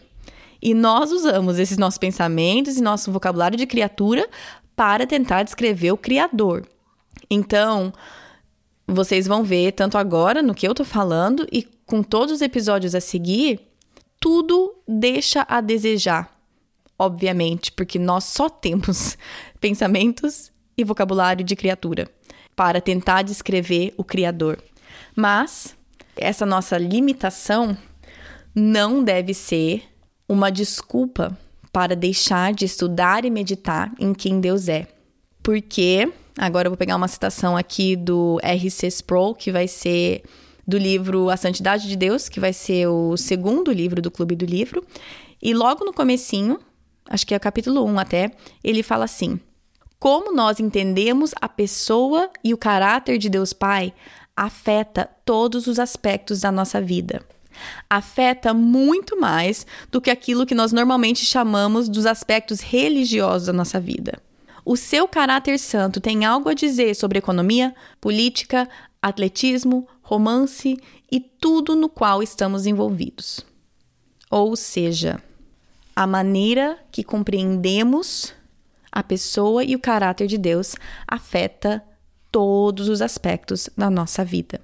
E 0.62 0.74
nós 0.74 1.12
usamos 1.12 1.60
esses 1.60 1.78
nossos 1.78 1.98
pensamentos 1.98 2.78
e 2.78 2.82
nosso 2.82 3.12
vocabulário 3.12 3.58
de 3.58 3.66
criatura 3.66 4.28
para 4.76 5.08
tentar 5.08 5.44
descrever 5.44 5.92
o 5.92 5.98
Criador. 5.98 6.68
Então, 7.30 7.92
vocês 8.88 9.28
vão 9.28 9.44
ver, 9.44 9.72
tanto 9.74 9.98
agora 9.98 10.42
no 10.42 10.54
que 10.54 10.68
eu 10.68 10.74
tô 10.74 10.86
falando 10.86 11.48
e 11.52 11.68
com 11.86 12.04
todos 12.04 12.36
os 12.36 12.42
episódios 12.42 12.94
a 12.94 13.02
seguir, 13.02 13.60
tudo 14.20 14.76
deixa 14.88 15.46
a 15.48 15.62
desejar, 15.62 16.32
obviamente, 16.98 17.72
porque 17.72 18.00
nós 18.00 18.24
só 18.24 18.50
temos 18.50 19.18
pensamentos 19.60 20.51
e 20.77 20.84
vocabulário 20.84 21.44
de 21.44 21.56
criatura 21.56 22.08
para 22.56 22.82
tentar 22.82 23.22
descrever 23.22 23.94
o 23.98 24.04
Criador. 24.04 24.62
Mas 25.16 25.75
essa 26.16 26.46
nossa 26.46 26.77
limitação 26.77 27.77
não 28.54 29.04
deve 29.04 29.34
ser 29.34 29.84
uma 30.27 30.51
desculpa 30.51 31.38
para 31.72 31.96
deixar 31.96 32.54
de 32.54 32.66
estudar 32.66 33.24
e 33.24 33.30
meditar 33.30 33.92
em 34.00 34.13
quem 34.13 34.39
Deus 34.42 34.68
é. 34.68 34.88
Porque, 35.44 36.12
agora 36.38 36.68
eu 36.68 36.72
vou 36.72 36.77
pegar 36.77 36.96
uma 36.96 37.08
citação 37.08 37.56
aqui 37.56 37.96
do 37.96 38.39
R.C. 38.42 38.88
Sproul, 38.88 39.36
que 39.36 39.51
vai 39.51 39.68
ser 39.68 40.24
do 40.68 40.77
livro 40.77 41.30
A 41.30 41.38
Santidade 41.38 41.88
de 41.88 41.96
Deus, 41.96 42.27
que 42.27 42.39
vai 42.39 42.51
ser 42.51 42.88
o 42.88 43.16
segundo 43.16 43.72
livro 43.72 44.01
do 44.01 44.12
Clube 44.12 44.36
do 44.36 44.46
Livro. 44.46 44.84
E 45.42 45.54
logo 45.54 45.86
no 45.86 45.94
comecinho, 45.94 46.60
acho 47.10 47.26
que 47.26 47.34
é 47.34 47.40
capítulo 47.40 47.84
1 47.86 48.00
até, 48.00 48.32
ele 48.64 48.84
fala 48.84 49.06
assim: 49.06 49.40
Como 50.00 50.34
nós 50.34 50.60
entendemos 50.60 51.32
a 51.42 51.50
pessoa 51.50 52.30
e 52.44 52.54
o 52.54 52.58
caráter 52.58 53.18
de 53.18 53.30
Deus 53.30 53.54
Pai 53.54 53.94
afeta 54.36 55.10
todos 55.26 55.66
os 55.66 55.80
aspectos 55.80 56.42
da 56.42 56.52
nossa 56.52 56.80
vida. 56.80 57.24
Afeta 57.90 58.54
muito 58.54 59.20
mais 59.20 59.66
do 59.92 60.00
que 60.00 60.12
aquilo 60.12 60.46
que 60.46 60.54
nós 60.54 60.72
normalmente 60.72 61.26
chamamos 61.26 61.90
dos 61.90 62.06
aspectos 62.06 62.60
religiosos 62.62 63.48
da 63.48 63.54
nossa 63.54 63.80
vida. 63.80 64.22
O 64.64 64.76
seu 64.76 65.08
caráter 65.08 65.58
santo 65.58 66.00
tem 66.00 66.24
algo 66.24 66.50
a 66.50 66.54
dizer 66.54 66.94
sobre 66.94 67.18
economia, 67.18 67.74
política, 68.00 68.70
atletismo, 69.02 69.88
romance 70.02 70.78
e 71.12 71.20
tudo 71.20 71.76
no 71.76 71.90
qual 71.90 72.22
estamos 72.22 72.68
envolvidos. 72.68 73.46
Ou 74.30 74.56
seja, 74.56 75.24
a 75.98 76.06
maneira 76.06 76.77
que 76.92 77.04
compreendemos 77.04 78.32
a 78.92 79.01
pessoa 79.01 79.63
e 79.63 79.75
o 79.75 79.80
caráter 79.80 80.27
de 80.27 80.38
Deus 80.38 80.75
afeta 81.08 81.84
todos 82.32 82.88
os 82.88 83.01
aspectos 83.01 83.68
da 83.75 83.89
nossa 83.89 84.24
vida. 84.24 84.62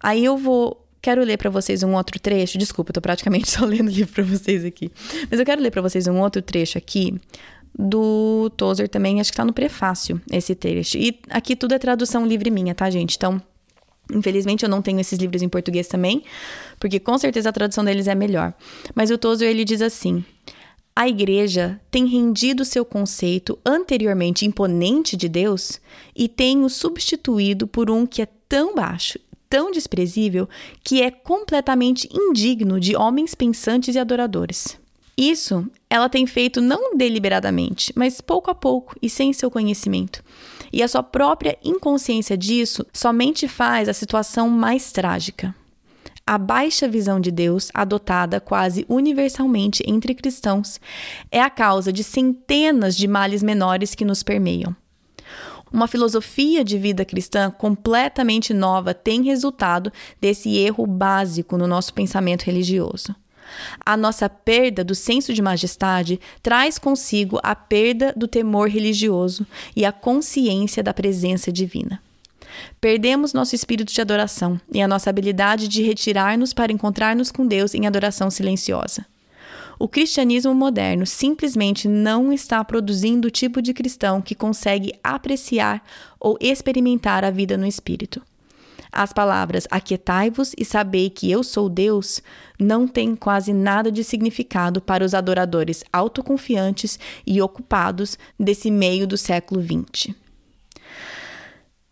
Aí 0.00 0.24
eu 0.24 0.36
vou 0.36 0.84
quero 1.00 1.22
ler 1.22 1.36
para 1.36 1.50
vocês 1.50 1.84
um 1.84 1.94
outro 1.94 2.18
trecho. 2.18 2.58
Desculpa, 2.58 2.90
eu 2.90 2.94
tô 2.94 3.00
praticamente 3.00 3.46
só 3.56 3.64
lendo 3.64 3.88
livro 3.88 4.12
para 4.12 4.24
vocês 4.24 4.64
aqui. 4.64 4.90
Mas 5.30 5.38
eu 5.38 5.46
quero 5.46 5.62
ler 5.62 5.70
para 5.70 5.80
vocês 5.80 6.08
um 6.08 6.18
outro 6.18 6.42
trecho 6.42 6.78
aqui 6.78 7.14
do 7.78 8.50
Tozer 8.56 8.88
também, 8.88 9.20
acho 9.20 9.30
que 9.30 9.36
tá 9.36 9.44
no 9.44 9.52
prefácio 9.52 10.20
esse 10.32 10.56
trecho. 10.56 10.98
E 10.98 11.20
aqui 11.30 11.54
tudo 11.54 11.74
é 11.74 11.78
tradução 11.78 12.26
livre 12.26 12.50
minha, 12.50 12.74
tá, 12.74 12.90
gente? 12.90 13.16
Então, 13.16 13.40
Infelizmente 14.12 14.64
eu 14.64 14.68
não 14.68 14.82
tenho 14.82 15.00
esses 15.00 15.18
livros 15.18 15.42
em 15.42 15.48
português 15.48 15.88
também, 15.88 16.22
porque 16.78 17.00
com 17.00 17.16
certeza 17.16 17.48
a 17.48 17.52
tradução 17.52 17.84
deles 17.84 18.06
é 18.06 18.14
melhor. 18.14 18.52
Mas 18.94 19.10
o 19.10 19.18
Tozer 19.18 19.48
ele 19.48 19.64
diz 19.64 19.80
assim: 19.80 20.24
a 20.96 21.08
igreja 21.08 21.80
tem 21.90 22.06
rendido 22.06 22.64
seu 22.64 22.84
conceito 22.84 23.58
anteriormente 23.66 24.46
imponente 24.46 25.16
de 25.16 25.28
Deus 25.28 25.80
e 26.14 26.28
tem 26.28 26.62
o 26.64 26.68
substituído 26.68 27.66
por 27.66 27.90
um 27.90 28.06
que 28.06 28.22
é 28.22 28.28
tão 28.48 28.76
baixo, 28.76 29.18
tão 29.50 29.72
desprezível, 29.72 30.48
que 30.84 31.02
é 31.02 31.10
completamente 31.10 32.08
indigno 32.12 32.78
de 32.78 32.94
homens 32.94 33.34
pensantes 33.34 33.96
e 33.96 33.98
adoradores. 33.98 34.78
Isso 35.16 35.66
ela 35.88 36.08
tem 36.08 36.26
feito 36.26 36.60
não 36.60 36.96
deliberadamente, 36.96 37.92
mas 37.94 38.20
pouco 38.20 38.50
a 38.50 38.54
pouco 38.54 38.96
e 39.00 39.08
sem 39.08 39.32
seu 39.32 39.50
conhecimento. 39.50 40.22
E 40.72 40.82
a 40.82 40.88
sua 40.88 41.02
própria 41.02 41.56
inconsciência 41.64 42.36
disso 42.36 42.84
somente 42.92 43.46
faz 43.46 43.88
a 43.88 43.92
situação 43.92 44.48
mais 44.50 44.90
trágica. 44.90 45.54
A 46.26 46.38
baixa 46.38 46.88
visão 46.88 47.20
de 47.20 47.30
Deus, 47.30 47.70
adotada 47.74 48.40
quase 48.40 48.86
universalmente 48.88 49.84
entre 49.86 50.14
cristãos, 50.14 50.80
é 51.30 51.40
a 51.40 51.50
causa 51.50 51.92
de 51.92 52.02
centenas 52.02 52.96
de 52.96 53.06
males 53.06 53.42
menores 53.42 53.94
que 53.94 54.06
nos 54.06 54.22
permeiam. 54.22 54.74
Uma 55.70 55.86
filosofia 55.86 56.64
de 56.64 56.78
vida 56.78 57.04
cristã 57.04 57.50
completamente 57.50 58.54
nova 58.54 58.94
tem 58.94 59.22
resultado 59.22 59.92
desse 60.20 60.56
erro 60.56 60.86
básico 60.86 61.58
no 61.58 61.66
nosso 61.66 61.92
pensamento 61.92 62.44
religioso. 62.44 63.14
A 63.84 63.96
nossa 63.96 64.28
perda 64.28 64.84
do 64.84 64.94
senso 64.94 65.32
de 65.32 65.42
majestade 65.42 66.20
traz 66.42 66.78
consigo 66.78 67.38
a 67.42 67.54
perda 67.54 68.12
do 68.16 68.26
temor 68.26 68.68
religioso 68.68 69.46
e 69.74 69.84
a 69.84 69.92
consciência 69.92 70.82
da 70.82 70.94
presença 70.94 71.52
divina. 71.52 72.00
Perdemos 72.80 73.32
nosso 73.32 73.54
espírito 73.54 73.92
de 73.92 74.00
adoração 74.00 74.60
e 74.72 74.80
a 74.80 74.88
nossa 74.88 75.10
habilidade 75.10 75.68
de 75.68 75.82
retirar-nos 75.82 76.52
para 76.52 76.72
encontrar-nos 76.72 77.32
com 77.32 77.46
Deus 77.46 77.74
em 77.74 77.86
adoração 77.86 78.30
silenciosa. 78.30 79.04
O 79.78 79.88
cristianismo 79.88 80.54
moderno 80.54 81.04
simplesmente 81.04 81.88
não 81.88 82.32
está 82.32 82.64
produzindo 82.64 83.28
o 83.28 83.30
tipo 83.30 83.60
de 83.60 83.74
cristão 83.74 84.22
que 84.22 84.34
consegue 84.34 84.94
apreciar 85.02 85.84
ou 86.20 86.38
experimentar 86.40 87.24
a 87.24 87.30
vida 87.30 87.56
no 87.56 87.66
espírito. 87.66 88.22
As 88.96 89.12
palavras 89.12 89.66
aquietai-vos 89.72 90.52
e 90.56 90.64
sabei 90.64 91.10
que 91.10 91.28
eu 91.28 91.42
sou 91.42 91.68
Deus 91.68 92.22
não 92.60 92.86
têm 92.86 93.16
quase 93.16 93.52
nada 93.52 93.90
de 93.90 94.04
significado 94.04 94.80
para 94.80 95.04
os 95.04 95.14
adoradores 95.14 95.82
autoconfiantes 95.92 96.96
e 97.26 97.42
ocupados 97.42 98.16
desse 98.38 98.70
meio 98.70 99.04
do 99.04 99.18
século 99.18 99.60
XX. 99.60 100.14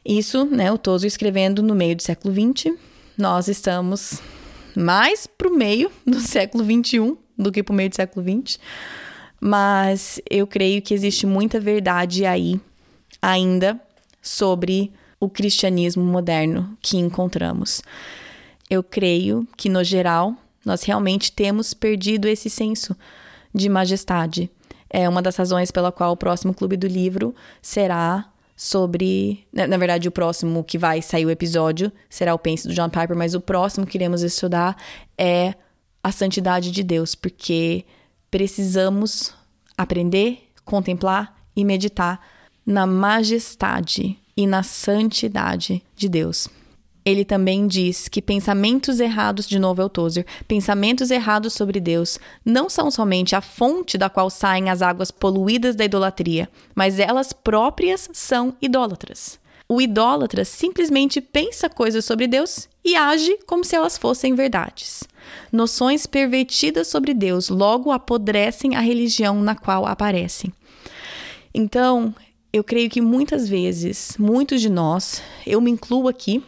Isso, 0.05 0.45
né, 0.45 0.71
o 0.71 0.79
Toso 0.79 1.05
escrevendo 1.05 1.61
no 1.61 1.75
meio 1.75 1.97
do 1.97 2.03
século 2.03 2.33
XX. 2.33 2.73
Nós 3.19 3.49
estamos 3.49 4.21
mais 4.77 5.27
para 5.27 5.49
o 5.49 5.57
meio 5.57 5.91
do 6.07 6.21
século 6.21 6.65
XXI 6.65 7.17
do 7.37 7.51
que 7.51 7.65
para 7.65 7.73
o 7.73 7.77
meio 7.77 7.91
do 7.91 7.97
século 7.97 8.25
XX. 8.25 8.61
Mas 9.41 10.21
eu 10.31 10.47
creio 10.47 10.81
que 10.81 10.95
existe 10.95 11.27
muita 11.27 11.59
verdade 11.59 12.25
aí 12.25 12.61
ainda 13.21 13.81
sobre 14.21 14.93
o 15.23 15.29
cristianismo 15.29 16.03
moderno 16.03 16.77
que 16.83 16.97
encontramos. 16.97 17.81
Eu 18.69 18.83
creio 18.83 19.47
que, 19.57 19.69
no 19.69 19.85
geral, 19.85 20.35
nós 20.65 20.83
realmente 20.83 21.31
temos 21.31 21.73
perdido 21.73 22.27
esse 22.27 22.51
senso 22.51 22.97
de 23.55 23.69
majestade. 23.69 24.51
É 24.91 25.09
uma 25.09 25.23
das 25.23 25.37
razões 25.37 25.71
pela 25.71 25.93
qual 25.93 26.11
o 26.11 26.17
próximo 26.17 26.53
Clube 26.53 26.77
do 26.77 26.89
Livro 26.89 27.33
será 27.63 28.29
sobre. 28.57 29.47
Na, 29.53 29.77
verdade, 29.77 30.09
o 30.09 30.11
próximo 30.11 30.65
que 30.65 30.77
vai 30.77 31.01
sair 31.01 31.25
o 31.25 31.31
episódio 31.31 31.93
será 32.11 32.35
o 32.35 32.39
Pense 32.39 32.67
do 32.67 32.75
John 32.75 32.89
Piper, 32.89 33.17
mas 33.17 33.33
o 33.33 33.41
próximo 33.41 33.87
que 33.87 33.97
iremos 33.97 34.23
estudar 34.23 34.77
é 35.17 35.55
a 36.03 36.11
santidade 36.11 36.73
de 36.73 36.83
Deus, 36.83 37.15
porque 37.15 37.85
precisamos 38.29 39.33
aprender, 39.79 40.49
contemplar 40.65 41.33
e 41.55 41.65
meditar 41.65 42.21
na 42.67 42.89
majestade 42.89 44.19
e 44.37 44.47
na 44.47 44.63
santidade 44.63 45.83
de 45.97 46.09
Deus. 46.09 46.49
ele 47.05 47.25
também 47.25 47.67
diz 47.67 48.07
que 48.09 48.23
pensamentos 48.23 49.01
errados, 49.01 49.49
de 49.49 49.59
novo 49.59 49.83
é 49.83 49.85
o 49.85 49.89
Tozer, 49.89 50.25
pensamentos 50.47 51.11
errados 51.11 51.53
sobre 51.53 51.81
Deus 51.81 52.19
não 52.45 52.69
são 52.71 52.91
somente 52.91 53.35
a 53.35 53.41
fonte 53.41 53.99
da 53.99 54.09
qual 54.09 54.31
saem 54.31 54.71
as 54.71 54.83
águas 54.83 55.11
poluídas 55.11 55.75
da 55.75 55.85
idolatria, 55.85 56.49
mas 56.75 56.99
elas 56.99 57.33
próprias 57.33 58.09
são 58.13 58.57
idólatras. 58.63 59.41
O 59.69 59.81
idólatra 59.81 60.45
simplesmente 60.45 61.21
pensa 61.21 61.69
coisas 61.69 62.05
sobre 62.05 62.27
Deus 62.27 62.69
e 62.85 62.95
age 62.95 63.39
como 63.47 63.65
se 63.65 63.75
elas 63.75 63.97
fossem 63.97 64.35
verdades. 64.35 65.03
Noções 65.51 66.07
pervertidas 66.07 66.89
sobre 66.89 67.15
Deus 67.15 67.49
logo 67.49 67.91
apodrecem 67.91 68.77
a 68.77 68.81
religião 68.81 69.41
na 69.41 69.55
qual 69.55 69.87
aparecem. 69.87 70.53
Então, 71.55 72.15
eu 72.53 72.63
creio 72.63 72.91
que 72.91 73.01
muitas 73.01 73.49
vezes, 73.49 74.17
muitos 74.19 74.61
de 74.61 74.69
nós, 74.69 75.23
eu 75.47 75.61
me 75.61 75.71
incluo 75.71 76.07
aqui, 76.07 76.45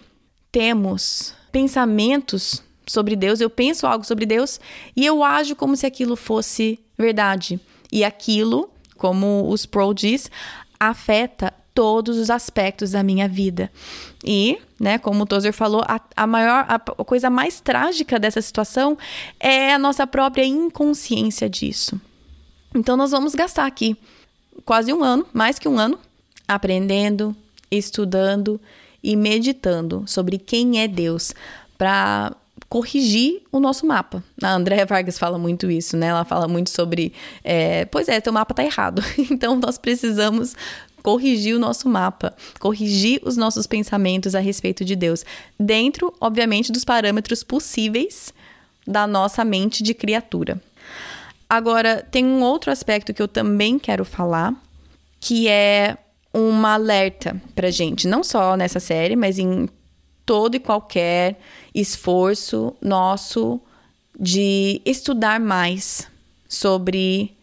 temos 0.53 1.35
pensamentos 1.51 2.63
sobre 2.87 3.17
Deus, 3.17 3.41
eu 3.41 3.49
penso 3.49 3.87
algo 3.87 4.05
sobre 4.05 4.27
Deus 4.27 4.61
e 4.95 5.07
eu 5.07 5.25
ajo 5.25 5.57
como 5.57 5.77
se 5.77 5.87
aquilo 5.87 6.15
fosse 6.15 6.79
verdade. 6.99 7.59
E 7.91 8.05
aquilo, 8.05 8.71
como 8.97 9.49
os 9.49 9.65
Pro 9.65 9.95
diz, 9.95 10.31
afeta 10.79 11.55
todos 11.73 12.19
os 12.19 12.29
aspectos 12.29 12.91
da 12.91 13.03
minha 13.03 13.27
vida. 13.27 13.71
E, 14.23 14.59
né, 14.79 14.99
como 14.99 15.23
o 15.23 15.27
Tozer 15.27 15.53
falou, 15.53 15.83
a, 15.89 16.01
a 16.17 16.27
maior, 16.27 16.67
a, 16.69 16.75
a 16.75 17.05
coisa 17.05 17.31
mais 17.31 17.61
trágica 17.61 18.19
dessa 18.19 18.43
situação 18.43 18.97
é 19.41 19.73
a 19.73 19.79
nossa 19.79 20.07
própria 20.07 20.45
inconsciência 20.45 21.49
disso. 21.49 22.01
Então, 22.75 22.97
nós 22.97 23.11
vamos 23.11 23.35
gastar 23.35 23.67
aqui 23.67 23.97
quase 24.65 24.93
um 24.93 25.03
ano, 25.03 25.27
mais 25.33 25.59
que 25.59 25.69
um 25.69 25.79
ano, 25.79 25.99
aprendendo, 26.47 27.35
estudando 27.71 28.61
e 29.03 29.17
meditando 29.17 30.05
sobre 30.07 30.39
quem 30.39 30.81
é 30.81 30.89
Deus 30.89 31.35
para 31.77 32.35
corrigir 32.69 33.43
o 33.53 33.61
nosso 33.61 33.87
mapa. 33.87 34.23
A 34.43 34.53
Andréa 34.53 34.87
Vargas 34.87 35.19
fala 35.19 35.39
muito 35.39 35.71
isso, 35.71 35.97
né? 35.97 36.07
Ela 36.07 36.25
fala 36.25 36.49
muito 36.49 36.71
sobre, 36.71 37.13
é, 37.43 37.85
pois 37.85 38.09
é, 38.09 38.21
teu 38.21 38.33
mapa 38.33 38.55
tá 38.55 38.65
errado. 38.65 39.03
Então 39.31 39.57
nós 39.57 39.79
precisamos 39.79 40.55
corrigir 41.03 41.55
o 41.55 41.59
nosso 41.59 41.89
mapa, 41.89 42.35
corrigir 42.59 43.21
os 43.25 43.37
nossos 43.37 43.67
pensamentos 43.67 44.35
a 44.35 44.41
respeito 44.41 44.85
de 44.85 44.97
Deus, 44.97 45.25
dentro, 45.61 46.15
obviamente, 46.19 46.73
dos 46.73 46.85
parâmetros 46.85 47.45
possíveis 47.45 48.33
da 48.87 49.07
nossa 49.07 49.45
mente 49.45 49.83
de 49.83 49.93
criatura. 49.93 50.61
Agora, 51.49 52.03
tem 52.03 52.25
um 52.25 52.43
outro 52.43 52.71
aspecto 52.71 53.13
que 53.13 53.23
eu 53.23 53.29
também 53.29 53.79
quero 53.79 54.05
falar, 54.05 54.55
que 55.21 55.49
é 55.49 55.97
uma 56.33 56.75
alerta 56.75 57.41
pra 57.55 57.71
gente, 57.71 58.09
não 58.09 58.25
só 58.25 58.57
nessa 58.57 58.81
série, 58.81 59.15
mas 59.15 59.39
em 59.39 59.69
todo 60.27 60.57
e 60.57 60.61
qualquer 60.61 61.39
esforço 61.75 62.75
nosso 62.81 63.61
de 64.19 64.81
estudar 64.85 65.39
mais 65.39 66.09
sobre 66.49 67.37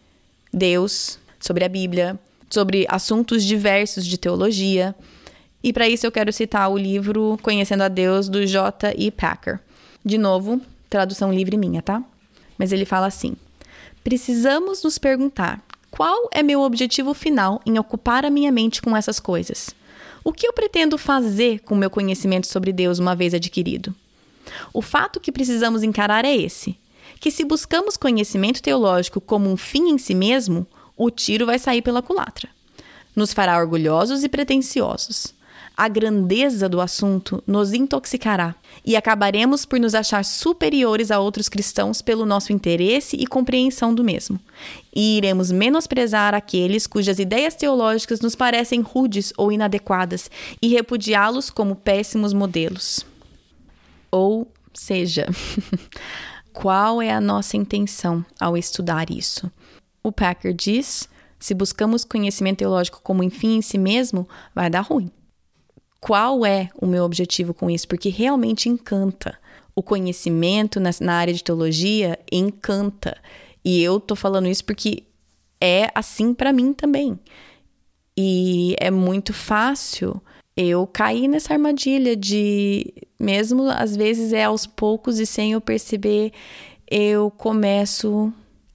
Deus, 0.52 1.18
sobre 1.40 1.64
a 1.64 1.68
Bíblia, 1.68 2.18
sobre 2.50 2.86
assuntos 2.88 3.44
diversos 3.44 4.06
de 4.06 4.18
teologia. 4.18 4.94
E 5.62 5.72
para 5.72 5.88
isso 5.88 6.06
eu 6.06 6.12
quero 6.12 6.32
citar 6.32 6.70
o 6.70 6.76
livro 6.76 7.38
Conhecendo 7.42 7.82
a 7.82 7.88
Deus 7.88 8.28
do 8.28 8.46
J. 8.46 8.94
E. 8.96 9.10
Packer. 9.10 9.60
De 10.04 10.18
novo, 10.18 10.60
tradução 10.90 11.32
livre 11.32 11.56
minha, 11.56 11.80
tá? 11.80 12.02
Mas 12.58 12.72
ele 12.72 12.84
fala 12.84 13.06
assim: 13.06 13.36
Precisamos 14.02 14.82
nos 14.82 14.98
perguntar 14.98 15.64
qual 15.90 16.28
é 16.32 16.42
meu 16.42 16.62
objetivo 16.62 17.14
final 17.14 17.60
em 17.64 17.78
ocupar 17.78 18.24
a 18.24 18.30
minha 18.30 18.50
mente 18.50 18.82
com 18.82 18.96
essas 18.96 19.20
coisas? 19.20 19.70
O 20.24 20.32
que 20.32 20.46
eu 20.46 20.52
pretendo 20.52 20.96
fazer 20.98 21.60
com 21.60 21.74
meu 21.74 21.90
conhecimento 21.90 22.46
sobre 22.46 22.72
Deus 22.72 22.98
uma 22.98 23.14
vez 23.14 23.34
adquirido? 23.34 23.94
O 24.72 24.82
fato 24.82 25.20
que 25.20 25.30
precisamos 25.30 25.82
encarar 25.82 26.24
é 26.24 26.34
esse: 26.34 26.78
que 27.20 27.30
se 27.30 27.44
buscamos 27.44 27.96
conhecimento 27.96 28.62
teológico 28.62 29.20
como 29.20 29.50
um 29.50 29.56
fim 29.56 29.90
em 29.90 29.98
si 29.98 30.14
mesmo, 30.14 30.66
o 30.96 31.10
tiro 31.10 31.46
vai 31.46 31.58
sair 31.58 31.82
pela 31.82 32.02
culatra. 32.02 32.48
Nos 33.14 33.32
fará 33.32 33.58
orgulhosos 33.58 34.24
e 34.24 34.28
pretensiosos 34.28 35.34
a 35.76 35.88
grandeza 35.88 36.68
do 36.68 36.80
assunto 36.80 37.42
nos 37.46 37.72
intoxicará 37.72 38.54
e 38.84 38.94
acabaremos 38.96 39.64
por 39.64 39.80
nos 39.80 39.94
achar 39.94 40.24
superiores 40.24 41.10
a 41.10 41.18
outros 41.18 41.48
cristãos 41.48 42.02
pelo 42.02 42.26
nosso 42.26 42.52
interesse 42.52 43.16
e 43.16 43.26
compreensão 43.26 43.94
do 43.94 44.04
mesmo. 44.04 44.38
E 44.94 45.16
iremos 45.16 45.50
menosprezar 45.50 46.34
aqueles 46.34 46.86
cujas 46.86 47.18
ideias 47.18 47.54
teológicas 47.54 48.20
nos 48.20 48.34
parecem 48.34 48.80
rudes 48.80 49.32
ou 49.36 49.50
inadequadas 49.50 50.30
e 50.60 50.68
repudiá-los 50.68 51.48
como 51.48 51.76
péssimos 51.76 52.32
modelos. 52.32 53.06
Ou 54.10 54.46
seja, 54.74 55.26
qual 56.52 57.00
é 57.00 57.10
a 57.10 57.20
nossa 57.20 57.56
intenção 57.56 58.24
ao 58.38 58.56
estudar 58.56 59.10
isso? 59.10 59.50
O 60.02 60.12
Packer 60.12 60.52
diz: 60.52 61.08
se 61.38 61.54
buscamos 61.54 62.04
conhecimento 62.04 62.58
teológico 62.58 63.00
como 63.02 63.22
enfim 63.22 63.56
em 63.56 63.62
si 63.62 63.78
mesmo, 63.78 64.28
vai 64.54 64.68
dar 64.68 64.82
ruim 64.82 65.10
qual 66.02 66.44
é 66.44 66.68
o 66.80 66.84
meu 66.84 67.04
objetivo 67.04 67.54
com 67.54 67.70
isso, 67.70 67.86
porque 67.86 68.08
realmente 68.08 68.68
encanta. 68.68 69.38
O 69.72 69.84
conhecimento 69.84 70.80
na, 70.80 70.90
na 71.00 71.14
área 71.14 71.32
de 71.32 71.44
teologia 71.44 72.18
encanta. 72.30 73.16
E 73.64 73.80
eu 73.80 74.00
tô 74.00 74.16
falando 74.16 74.48
isso 74.48 74.64
porque 74.64 75.04
é 75.60 75.86
assim 75.94 76.34
para 76.34 76.52
mim 76.52 76.72
também. 76.72 77.16
E 78.18 78.74
é 78.80 78.90
muito 78.90 79.32
fácil 79.32 80.20
eu 80.56 80.88
cair 80.88 81.28
nessa 81.28 81.52
armadilha 81.52 82.16
de, 82.16 82.92
mesmo 83.18 83.70
às 83.70 83.94
vezes 83.96 84.32
é 84.32 84.42
aos 84.42 84.66
poucos 84.66 85.20
e 85.20 85.24
sem 85.24 85.52
eu 85.52 85.60
perceber, 85.60 86.32
eu 86.90 87.30
começo 87.30 88.32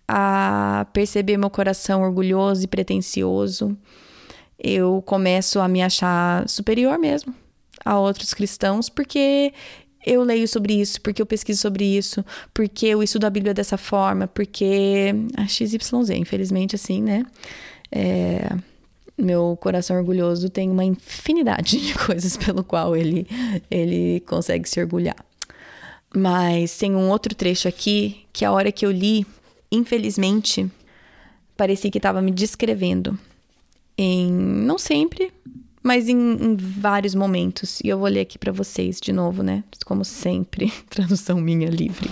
a 0.07 0.87
perceber 0.93 1.35
meu 1.35 1.49
coração 1.49 2.03
orgulhoso 2.03 2.63
e 2.63 2.67
pretensioso 2.67 3.77
eu 4.59 5.03
começo 5.05 5.59
a 5.59 5.67
me 5.67 5.81
achar 5.81 6.47
superior 6.47 6.97
mesmo 6.97 7.33
a 7.85 7.99
outros 7.99 8.33
cristãos, 8.33 8.89
porque 8.89 9.53
eu 10.05 10.23
leio 10.23 10.47
sobre 10.47 10.73
isso, 10.73 11.01
porque 11.01 11.21
eu 11.21 11.25
pesquiso 11.25 11.61
sobre 11.61 11.85
isso, 11.85 12.23
porque 12.53 12.87
eu 12.87 13.03
estudo 13.03 13.25
a 13.25 13.29
Bíblia 13.29 13.53
dessa 13.53 13.77
forma, 13.77 14.27
porque 14.27 15.13
a 15.35 15.47
XYZ, 15.47 16.09
infelizmente, 16.15 16.75
assim, 16.75 17.01
né? 17.01 17.25
É, 17.91 18.49
meu 19.17 19.57
coração 19.59 19.97
orgulhoso 19.97 20.49
tem 20.49 20.69
uma 20.69 20.83
infinidade 20.85 21.79
de 21.79 21.93
coisas 22.05 22.37
pelo 22.37 22.63
qual 22.63 22.95
ele, 22.95 23.27
ele 23.69 24.21
consegue 24.21 24.67
se 24.67 24.79
orgulhar. 24.79 25.17
Mas 26.15 26.77
tem 26.77 26.95
um 26.95 27.09
outro 27.09 27.35
trecho 27.35 27.67
aqui 27.67 28.25
que 28.31 28.45
a 28.45 28.51
hora 28.51 28.71
que 28.71 28.85
eu 28.85 28.91
li, 28.91 29.25
infelizmente, 29.71 30.69
parecia 31.55 31.91
que 31.91 31.97
estava 31.97 32.21
me 32.21 32.31
descrevendo 32.31 33.19
em 33.97 34.31
não 34.31 34.77
sempre, 34.77 35.33
mas 35.81 36.07
em, 36.07 36.17
em, 36.17 36.55
vários 36.55 37.15
momentos. 37.15 37.79
E 37.83 37.87
eu 37.87 37.97
vou 37.97 38.07
ler 38.07 38.21
aqui 38.21 38.37
para 38.37 38.51
vocês 38.51 38.99
de 38.99 39.11
novo, 39.11 39.41
né? 39.41 39.63
Como 39.85 40.05
sempre, 40.05 40.71
tradução 40.89 41.39
minha 41.39 41.69
livre. 41.69 42.09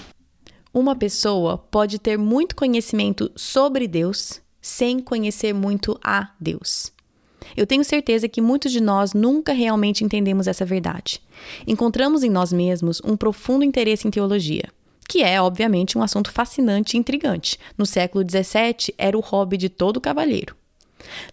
Uma 0.74 0.95
pessoa 0.95 1.58
pode 1.58 2.00
ter 2.00 2.17
muito 2.17 2.56
conhecimento 2.56 3.32
sobre 3.36 3.88
Deus 3.88 4.41
sem 4.62 5.00
conhecer 5.00 5.54
muito 5.54 5.98
a 6.04 6.32
Deus. 6.39 6.91
Eu 7.56 7.67
tenho 7.67 7.84
certeza 7.84 8.28
que 8.28 8.41
muitos 8.41 8.71
de 8.71 8.82
nós 8.82 9.13
nunca 9.13 9.54
realmente 9.54 10.04
entendemos 10.04 10.48
essa 10.48 10.65
verdade. 10.65 11.21
Encontramos 11.67 12.24
em 12.24 12.30
nós 12.30 12.52
mesmos 12.52 13.02
um 13.06 13.15
profundo 13.15 13.63
interesse 13.63 14.08
em 14.08 14.12
teologia, 14.12 14.63
que 15.08 15.21
é, 15.21 15.39
obviamente, 15.39 15.98
um 15.98 16.02
assunto 16.02 16.32
fascinante 16.32 16.98
e 16.98 17.00
intrigante. 17.00 17.60
No 17.78 17.86
século 17.86 18.26
XVII, 18.28 18.93
era 18.98 19.17
o 19.17 19.21
hobby 19.21 19.58
de 19.58 19.69
todo 19.69 20.02
cavalheiro. 20.02 20.56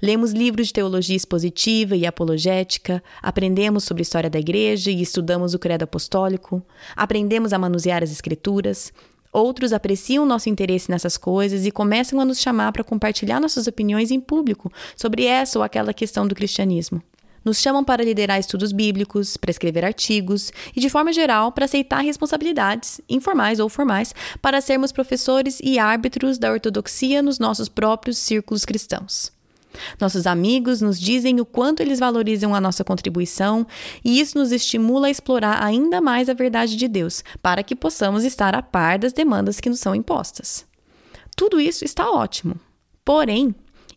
Lemos 0.00 0.32
livros 0.32 0.68
de 0.68 0.72
teologia 0.72 1.16
expositiva 1.16 1.96
e 1.96 2.06
apologética, 2.06 3.02
aprendemos 3.22 3.84
sobre 3.84 4.00
a 4.00 4.04
história 4.04 4.30
da 4.30 4.38
igreja 4.38 4.90
e 4.90 5.02
estudamos 5.02 5.54
o 5.54 5.58
credo 5.58 5.82
apostólico, 5.82 6.62
aprendemos 6.96 7.52
a 7.52 7.58
manusear 7.58 8.02
as 8.02 8.10
escrituras. 8.10 8.92
Outros 9.32 9.72
apreciam 9.72 10.26
nosso 10.26 10.50
interesse 10.50 10.90
nessas 10.90 11.16
coisas 11.16 11.64
e 11.64 11.70
começam 11.70 12.20
a 12.20 12.24
nos 12.24 12.38
chamar 12.38 12.70
para 12.70 12.84
compartilhar 12.84 13.40
nossas 13.40 13.66
opiniões 13.66 14.10
em 14.10 14.20
público 14.20 14.70
sobre 14.94 15.24
essa 15.24 15.58
ou 15.58 15.62
aquela 15.62 15.94
questão 15.94 16.26
do 16.26 16.34
cristianismo. 16.34 17.02
Nos 17.44 17.58
chamam 17.58 17.82
para 17.82 18.04
liderar 18.04 18.38
estudos 18.38 18.70
bíblicos, 18.72 19.36
para 19.36 19.50
escrever 19.50 19.84
artigos 19.84 20.52
e, 20.76 20.80
de 20.80 20.88
forma 20.88 21.12
geral, 21.12 21.50
para 21.50 21.64
aceitar 21.64 22.00
responsabilidades, 22.00 23.00
informais 23.08 23.58
ou 23.58 23.68
formais, 23.68 24.14
para 24.40 24.60
sermos 24.60 24.92
professores 24.92 25.58
e 25.62 25.78
árbitros 25.78 26.38
da 26.38 26.52
ortodoxia 26.52 27.20
nos 27.20 27.38
nossos 27.38 27.68
próprios 27.68 28.18
círculos 28.18 28.64
cristãos. 28.64 29.32
Nossos 30.00 30.26
amigos 30.26 30.80
nos 30.80 30.98
dizem 31.00 31.40
o 31.40 31.46
quanto 31.46 31.80
eles 31.80 31.98
valorizam 31.98 32.54
a 32.54 32.60
nossa 32.60 32.84
contribuição 32.84 33.66
e 34.04 34.20
isso 34.20 34.38
nos 34.38 34.52
estimula 34.52 35.06
a 35.06 35.10
explorar 35.10 35.62
ainda 35.62 36.00
mais 36.00 36.28
a 36.28 36.34
verdade 36.34 36.76
de 36.76 36.88
Deus, 36.88 37.22
para 37.40 37.62
que 37.62 37.76
possamos 37.76 38.24
estar 38.24 38.54
a 38.54 38.62
par 38.62 38.98
das 38.98 39.12
demandas 39.12 39.60
que 39.60 39.70
nos 39.70 39.80
são 39.80 39.94
impostas. 39.94 40.66
Tudo 41.36 41.60
isso 41.60 41.84
está 41.84 42.10
ótimo. 42.10 42.56
Porém, 43.04 43.54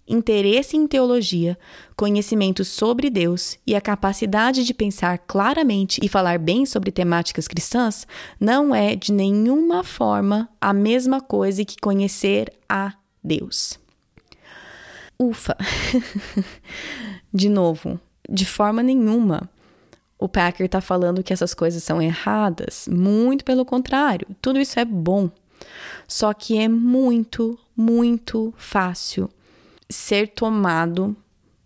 interesse 0.08 0.78
em 0.78 0.88
teologia, 0.88 1.58
conhecimento 1.96 2.64
sobre 2.64 3.10
Deus 3.10 3.58
e 3.66 3.76
a 3.76 3.82
capacidade 3.82 4.64
de 4.64 4.74
pensar 4.74 5.18
claramente 5.20 6.00
e 6.04 6.08
falar 6.08 6.40
bem 6.40 6.66
sobre 6.66 6.92
temáticas 6.92 7.48
cristãs 7.48 8.08
não 8.40 8.74
é 8.74 8.96
de 8.96 9.12
nenhuma 9.12 9.84
forma 9.84 10.50
a 10.60 10.74
mesma 10.74 11.22
coisa 11.22 11.66
que 11.66 11.78
conhecer 11.82 12.52
a 12.70 12.94
Deus. 13.24 13.80
Ufa! 15.19 15.58
de 17.34 17.49
novo, 17.49 17.99
de 18.30 18.45
forma 18.45 18.84
nenhuma 18.84 19.49
o 20.17 20.30
Packer 20.30 20.65
está 20.65 20.82
falando 20.82 21.23
que 21.23 21.34
essas 21.34 21.54
coisas 21.54 21.84
são 21.84 22.01
erradas. 22.01 22.88
Muito 22.89 23.43
pelo 23.43 23.65
contrário, 23.65 24.28
tudo 24.41 24.60
isso 24.60 24.80
é 24.80 24.86
bom. 24.86 25.30
Só 26.08 26.34
que 26.34 26.58
é 26.58 26.67
muito, 26.67 27.60
muito 27.75 28.54
fácil 28.58 29.30
ser 29.89 30.30
tomado 30.30 31.15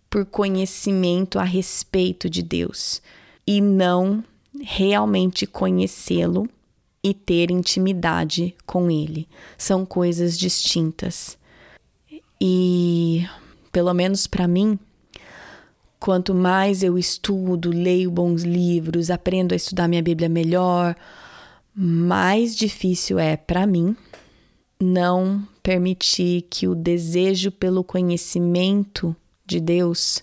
por 0.08 0.26
conhecimento 0.26 1.38
a 1.38 1.44
respeito 1.44 2.28
de 2.28 2.42
Deus 2.42 3.00
e 3.46 3.60
não 3.60 4.24
realmente 4.60 5.46
conhecê-lo 5.46 6.48
e 7.02 7.14
ter 7.14 7.50
intimidade 7.50 8.54
com 8.66 8.90
ele. 8.90 9.28
São 9.56 9.86
coisas 9.86 10.38
distintas. 10.38 11.38
E, 12.40 13.26
pelo 13.70 13.92
menos 13.92 14.26
para 14.26 14.48
mim, 14.48 14.78
quanto 15.98 16.34
mais 16.34 16.82
eu 16.82 16.96
estudo, 16.96 17.70
leio 17.70 18.10
bons 18.10 18.42
livros, 18.42 19.10
aprendo 19.10 19.52
a 19.52 19.56
estudar 19.56 19.88
minha 19.88 20.02
Bíblia 20.02 20.28
melhor, 20.28 20.96
mais 21.74 22.56
difícil 22.56 23.18
é 23.18 23.36
para 23.36 23.66
mim 23.66 23.94
não 24.80 25.46
permitir 25.62 26.46
que 26.48 26.66
o 26.66 26.74
desejo 26.74 27.52
pelo 27.52 27.84
conhecimento 27.84 29.14
de 29.44 29.60
Deus 29.60 30.22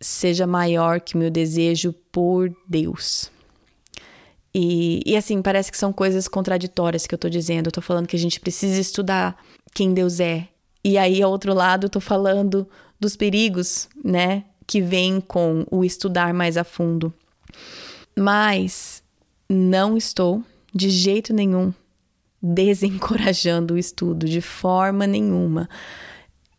seja 0.00 0.46
maior 0.46 1.00
que 1.00 1.14
o 1.14 1.18
meu 1.18 1.30
desejo 1.30 1.92
por 2.10 2.50
Deus. 2.66 3.30
E, 4.54 5.02
e 5.04 5.16
assim, 5.16 5.42
parece 5.42 5.70
que 5.70 5.78
são 5.78 5.92
coisas 5.92 6.26
contraditórias 6.26 7.06
que 7.06 7.14
eu 7.14 7.18
tô 7.18 7.28
dizendo. 7.28 7.66
Eu 7.66 7.72
tô 7.72 7.80
falando 7.80 8.06
que 8.06 8.16
a 8.16 8.18
gente 8.18 8.40
precisa 8.40 8.80
estudar 8.80 9.36
quem 9.74 9.92
Deus 9.92 10.18
é. 10.18 10.48
E 10.82 10.96
aí, 10.96 11.22
ao 11.22 11.30
outro 11.30 11.54
lado, 11.54 11.86
eu 11.86 11.90
tô 11.90 12.00
falando 12.00 12.66
dos 12.98 13.16
perigos, 13.16 13.88
né, 14.04 14.44
que 14.66 14.80
vêm 14.80 15.20
com 15.20 15.66
o 15.70 15.84
estudar 15.84 16.32
mais 16.32 16.56
a 16.56 16.64
fundo. 16.64 17.12
Mas 18.16 19.02
não 19.48 19.96
estou 19.96 20.42
de 20.72 20.90
jeito 20.90 21.32
nenhum 21.32 21.72
desencorajando 22.42 23.74
o 23.74 23.78
estudo 23.78 24.26
de 24.26 24.40
forma 24.40 25.06
nenhuma. 25.06 25.68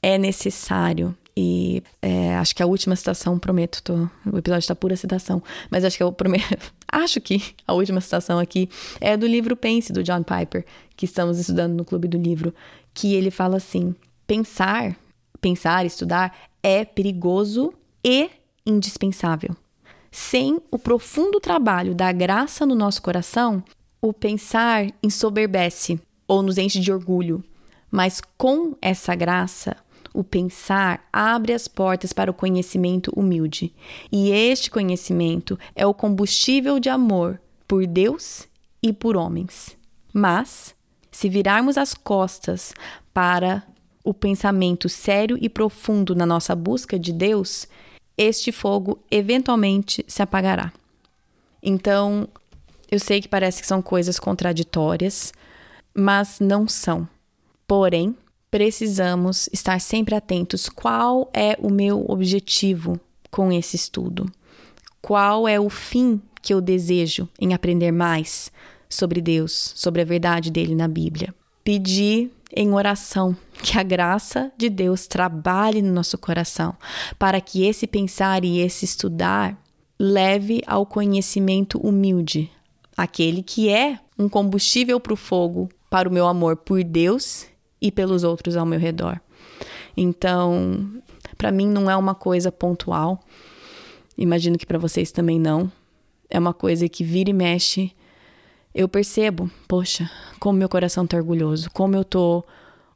É 0.01 0.17
necessário. 0.17 1.15
E 1.35 1.81
é, 2.01 2.35
acho 2.35 2.55
que 2.55 2.61
a 2.61 2.65
última 2.65 2.95
citação, 2.95 3.39
prometo, 3.39 3.81
tô, 3.81 3.93
o 4.29 4.37
episódio 4.37 4.59
está 4.59 4.75
pura 4.75 4.95
citação, 4.97 5.41
mas 5.69 5.85
acho 5.85 5.95
que 5.95 6.03
eu 6.03 6.11
prometo, 6.11 6.73
acho 6.91 7.21
que 7.21 7.41
a 7.65 7.73
última 7.73 8.01
citação 8.01 8.37
aqui 8.37 8.69
é 8.99 9.15
do 9.15 9.25
livro 9.25 9.55
Pense, 9.55 9.93
do 9.93 10.03
John 10.03 10.23
Piper, 10.23 10.65
que 10.95 11.05
estamos 11.05 11.39
estudando 11.39 11.73
no 11.73 11.85
Clube 11.85 12.09
do 12.09 12.17
Livro, 12.17 12.53
que 12.93 13.13
ele 13.15 13.31
fala 13.31 13.57
assim: 13.57 13.95
pensar, 14.31 14.95
pensar, 15.41 15.85
estudar 15.85 16.33
é 16.63 16.85
perigoso 16.85 17.73
e 18.01 18.29
indispensável. 18.65 19.53
Sem 20.09 20.61
o 20.71 20.79
profundo 20.79 21.37
trabalho 21.37 21.93
da 21.93 22.13
graça 22.13 22.65
no 22.65 22.73
nosso 22.73 23.01
coração, 23.01 23.61
o 24.01 24.13
pensar 24.13 24.87
ensoberbece 25.03 25.99
ou 26.25 26.41
nos 26.41 26.57
enche 26.57 26.79
de 26.79 26.93
orgulho, 26.93 27.43
mas 27.91 28.21
com 28.37 28.73
essa 28.81 29.13
graça, 29.15 29.75
o 30.13 30.23
pensar 30.23 31.05
abre 31.11 31.51
as 31.51 31.67
portas 31.67 32.13
para 32.13 32.31
o 32.31 32.33
conhecimento 32.33 33.11
humilde. 33.13 33.75
E 34.09 34.31
este 34.31 34.71
conhecimento 34.71 35.59
é 35.75 35.85
o 35.85 35.93
combustível 35.93 36.79
de 36.79 36.87
amor 36.87 37.37
por 37.67 37.85
Deus 37.85 38.47
e 38.81 38.93
por 38.93 39.17
homens. 39.17 39.75
Mas, 40.13 40.73
se 41.11 41.27
virarmos 41.27 41.77
as 41.77 41.93
costas 41.93 42.73
para 43.13 43.61
o 44.03 44.13
pensamento 44.13 44.89
sério 44.89 45.37
e 45.39 45.49
profundo 45.49 46.15
na 46.15 46.25
nossa 46.25 46.55
busca 46.55 46.97
de 46.97 47.11
Deus, 47.11 47.67
este 48.17 48.51
fogo 48.51 48.99
eventualmente 49.09 50.03
se 50.07 50.21
apagará. 50.21 50.71
Então, 51.61 52.27
eu 52.89 52.99
sei 52.99 53.21
que 53.21 53.27
parece 53.27 53.61
que 53.61 53.67
são 53.67 53.81
coisas 53.81 54.19
contraditórias, 54.19 55.33
mas 55.93 56.39
não 56.39 56.67
são. 56.67 57.07
Porém, 57.67 58.15
precisamos 58.49 59.47
estar 59.53 59.79
sempre 59.79 60.15
atentos 60.15 60.67
qual 60.67 61.29
é 61.33 61.57
o 61.59 61.69
meu 61.69 62.05
objetivo 62.09 62.99
com 63.29 63.51
esse 63.51 63.75
estudo. 63.75 64.29
Qual 65.01 65.47
é 65.47 65.59
o 65.59 65.69
fim 65.69 66.21
que 66.41 66.53
eu 66.53 66.59
desejo 66.59 67.29
em 67.39 67.53
aprender 67.53 67.91
mais 67.91 68.51
sobre 68.89 69.21
Deus, 69.21 69.73
sobre 69.75 70.01
a 70.01 70.05
verdade 70.05 70.51
dele 70.51 70.75
na 70.75 70.87
Bíblia. 70.87 71.33
Pedir 71.63 72.31
em 72.55 72.73
oração 72.73 73.35
que 73.61 73.77
a 73.77 73.83
graça 73.83 74.51
de 74.57 74.69
Deus 74.69 75.07
trabalhe 75.07 75.81
no 75.81 75.93
nosso 75.93 76.17
coração, 76.17 76.75
para 77.17 77.39
que 77.39 77.63
esse 77.63 77.87
pensar 77.87 78.43
e 78.43 78.59
esse 78.59 78.85
estudar 78.85 79.57
leve 79.97 80.61
ao 80.65 80.85
conhecimento 80.85 81.77
humilde, 81.77 82.49
aquele 82.97 83.43
que 83.43 83.69
é 83.69 83.99
um 84.17 84.27
combustível 84.27 84.99
para 84.99 85.13
o 85.13 85.17
fogo, 85.17 85.69
para 85.89 86.09
o 86.09 86.11
meu 86.11 86.27
amor 86.27 86.57
por 86.57 86.83
Deus 86.83 87.45
e 87.81 87.91
pelos 87.91 88.23
outros 88.23 88.55
ao 88.57 88.65
meu 88.65 88.79
redor. 88.79 89.19
Então, 89.95 91.01
para 91.37 91.51
mim 91.51 91.67
não 91.67 91.89
é 91.89 91.95
uma 91.95 92.15
coisa 92.15 92.51
pontual. 92.51 93.19
Imagino 94.17 94.57
que 94.57 94.65
para 94.65 94.77
vocês 94.77 95.11
também 95.11 95.39
não. 95.39 95.71
É 96.29 96.39
uma 96.39 96.53
coisa 96.53 96.87
que 96.87 97.03
vira 97.03 97.29
e 97.29 97.33
mexe. 97.33 97.91
Eu 98.73 98.87
percebo, 98.87 99.49
poxa, 99.67 100.09
como 100.39 100.57
meu 100.57 100.69
coração 100.69 101.05
tá 101.05 101.17
orgulhoso, 101.17 101.69
como 101.71 101.95
eu 101.95 102.05
tô 102.05 102.43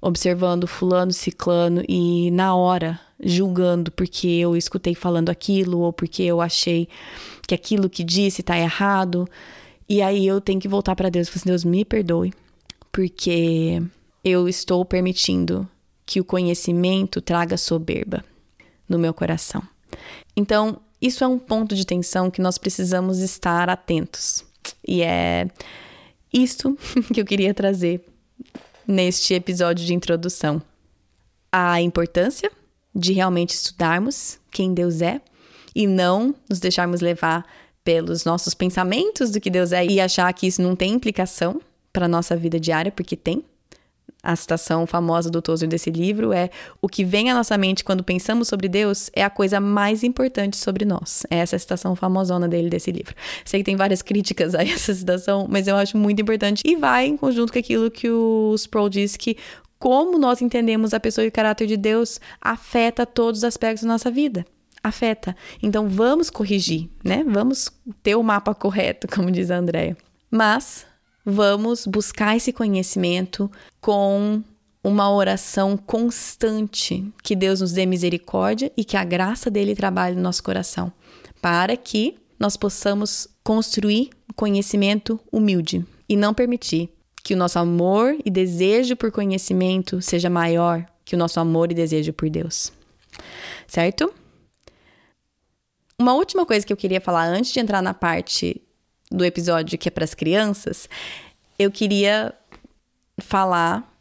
observando 0.02 0.68
fulano, 0.68 1.12
ciclano 1.12 1.84
e 1.88 2.30
na 2.32 2.56
hora 2.56 3.00
julgando 3.20 3.92
porque 3.92 4.28
eu 4.28 4.56
escutei 4.56 4.94
falando 4.94 5.30
aquilo 5.30 5.80
ou 5.80 5.92
porque 5.92 6.24
eu 6.24 6.42
achei 6.42 6.88
que 7.48 7.56
aquilo 7.56 7.90
que 7.90 8.04
disse 8.04 8.44
tá 8.44 8.58
errado. 8.58 9.28
E 9.88 10.02
aí 10.02 10.26
eu 10.26 10.40
tenho 10.40 10.60
que 10.60 10.68
voltar 10.68 10.96
para 10.96 11.10
Deus 11.10 11.28
e 11.28 11.32
falar 11.32 11.40
assim, 11.42 11.50
Deus 11.50 11.64
me 11.64 11.86
perdoe, 11.86 12.34
porque 12.92 13.82
eu 14.24 14.48
estou 14.48 14.84
permitindo 14.86 15.68
que 16.06 16.20
o 16.20 16.26
conhecimento 16.26 17.22
traga 17.22 17.58
soberba 17.58 18.24
no 18.88 18.98
meu 18.98 19.14
coração. 19.14 19.62
Então, 20.36 20.80
isso 21.02 21.24
é 21.24 21.28
um 21.28 21.40
ponto 21.40 21.76
de 21.76 21.86
tensão 21.86 22.30
que 22.30 22.42
nós 22.42 22.58
precisamos 22.58 23.20
estar 23.20 23.70
atentos. 23.70 24.44
E 24.88 25.02
é 25.02 25.48
isso 26.34 26.78
que 27.14 27.22
eu 27.22 27.26
queria 27.26 27.54
trazer 27.54 28.06
neste 28.88 29.34
episódio 29.34 29.86
de 29.86 29.94
introdução. 29.94 30.62
A 31.52 31.82
importância 31.82 32.52
de 32.94 33.14
realmente 33.14 33.52
estudarmos 33.52 34.40
quem 34.52 34.74
Deus 34.74 35.02
é 35.02 35.22
e 35.76 35.86
não 35.86 36.34
nos 36.50 36.60
deixarmos 36.60 37.02
levar 37.02 37.46
pelos 37.84 38.26
nossos 38.26 38.54
pensamentos 38.54 39.30
do 39.30 39.40
que 39.40 39.50
Deus 39.50 39.72
é 39.72 39.86
e 39.86 40.00
achar 40.00 40.32
que 40.34 40.48
isso 40.48 40.62
não 40.62 40.76
tem 40.76 40.94
implicação 40.94 41.62
para 41.94 42.06
a 42.06 42.10
nossa 42.10 42.36
vida 42.36 42.60
diária, 42.60 42.92
porque 42.92 43.16
tem. 43.16 43.44
A 44.26 44.36
citação 44.36 44.88
famosa 44.88 45.30
do 45.30 45.40
Tozer 45.40 45.70
desse 45.70 45.92
livro 45.92 46.34
é: 46.34 46.50
O 46.82 46.90
que 46.90 47.06
vem 47.06 47.30
à 47.30 47.36
nossa 47.36 47.56
mente 47.58 47.84
quando 47.84 48.04
pensamos 48.04 48.48
sobre 48.48 48.68
Deus 48.68 49.12
é 49.14 49.24
a 49.24 49.30
coisa 49.30 49.60
mais 49.60 50.04
importante 50.04 50.58
sobre 50.58 50.84
nós. 50.84 51.24
É 51.30 51.38
essa 51.38 51.56
a 51.56 51.60
citação 51.60 51.96
famosona 51.96 52.48
dele 52.48 52.68
desse 52.68 52.92
livro. 52.92 53.14
Sei 53.46 53.60
que 53.60 53.64
tem 53.64 53.76
várias 53.76 54.02
críticas 54.02 54.56
a 54.56 54.64
essa 54.66 54.96
citação, 54.96 55.46
mas 55.48 55.68
eu 55.68 55.76
acho 55.76 55.96
muito 55.96 56.20
importante 56.20 56.64
e 56.66 56.76
vai 56.76 57.06
em 57.06 57.16
conjunto 57.16 57.54
com 57.54 57.60
aquilo 57.60 57.92
que 57.92 58.10
o 58.10 58.56
Sproul 58.58 58.90
diz 58.90 59.16
que 59.16 59.38
como 59.78 60.18
nós 60.18 60.42
entendemos 60.42 60.96
a 60.96 61.00
pessoa 61.00 61.24
e 61.24 61.28
o 61.28 61.32
caráter 61.32 61.68
de 61.68 61.78
Deus 61.78 62.20
afeta 62.42 63.06
todos 63.06 63.42
os 63.42 63.44
aspectos 63.44 63.84
da 63.84 63.90
nossa 63.90 64.10
vida 64.10 64.44
afeta. 64.84 65.36
Então 65.62 65.90
vamos 65.90 66.30
corrigir, 66.30 66.90
né? 67.04 67.24
Vamos 67.28 67.72
ter 68.04 68.16
o 68.16 68.24
mapa 68.24 68.54
correto, 68.54 69.08
como 69.14 69.32
diz 69.32 69.50
a 69.52 69.58
Andrea. 69.58 69.98
Mas 70.30 70.86
vamos 71.26 71.88
buscar 71.88 72.38
esse 72.38 72.54
conhecimento 72.54 73.52
com 73.82 74.44
uma 74.84 75.12
oração 75.12 75.76
constante, 75.76 77.04
que 77.24 77.36
Deus 77.36 77.60
nos 77.62 77.72
dê 77.72 77.88
misericórdia 77.88 78.72
e 78.78 78.86
que 78.86 78.96
a 78.96 79.04
graça 79.04 79.50
dele 79.50 79.76
trabalhe 79.76 80.16
no 80.16 80.22
nosso 80.22 80.44
coração, 80.44 80.94
para 81.42 81.76
que 81.76 82.16
nós 82.40 82.56
possamos 82.56 83.28
construir 83.44 84.12
conhecimento 84.36 85.20
humilde 85.32 85.84
e 86.08 86.16
não 86.16 86.34
permitir 86.34 86.90
que 87.24 87.34
o 87.34 87.38
nosso 87.38 87.58
amor 87.58 88.16
e 88.24 88.30
desejo 88.30 88.96
por 88.96 89.12
conhecimento 89.12 90.00
seja 90.02 90.30
maior 90.30 90.86
que 91.04 91.16
o 91.16 91.18
nosso 91.18 91.40
amor 91.40 91.72
e 91.72 91.76
desejo 91.76 92.14
por 92.14 92.30
Deus. 92.30 92.72
Certo? 93.68 94.14
Uma 95.98 96.14
última 96.14 96.46
coisa 96.46 96.66
que 96.66 96.72
eu 96.72 96.78
queria 96.78 97.02
falar 97.02 97.26
antes 97.26 97.52
de 97.52 97.60
entrar 97.60 97.82
na 97.82 97.94
parte 97.94 98.62
do 99.12 99.24
episódio 99.24 99.78
que 99.78 99.88
é 99.88 99.92
para 99.92 100.04
as 100.04 100.14
crianças, 100.14 100.90
eu 101.58 101.72
queria 101.72 102.34
falar 103.18 103.92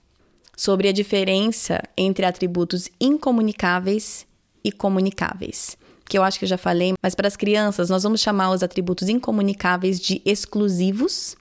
sobre 0.57 0.89
a 0.89 0.93
diferença 0.93 1.83
entre 1.97 2.25
atributos 2.25 2.89
incomunicáveis 3.01 4.27
e 4.63 4.73
comunicáveis. 4.73 5.77
Que 6.07 6.19
eu 6.19 6.23
acho 6.23 6.39
que 6.39 6.45
eu 6.45 6.49
já 6.49 6.59
falei, 6.59 6.95
mas 7.03 7.15
para 7.15 7.29
as 7.29 7.37
crianças 7.37 7.89
nós 7.89 8.03
vamos 8.03 8.21
chamar 8.21 8.51
os 8.51 8.63
atributos 8.63 9.09
incomunicáveis 9.09 9.99
de 9.99 10.21
exclusivos 10.25 11.37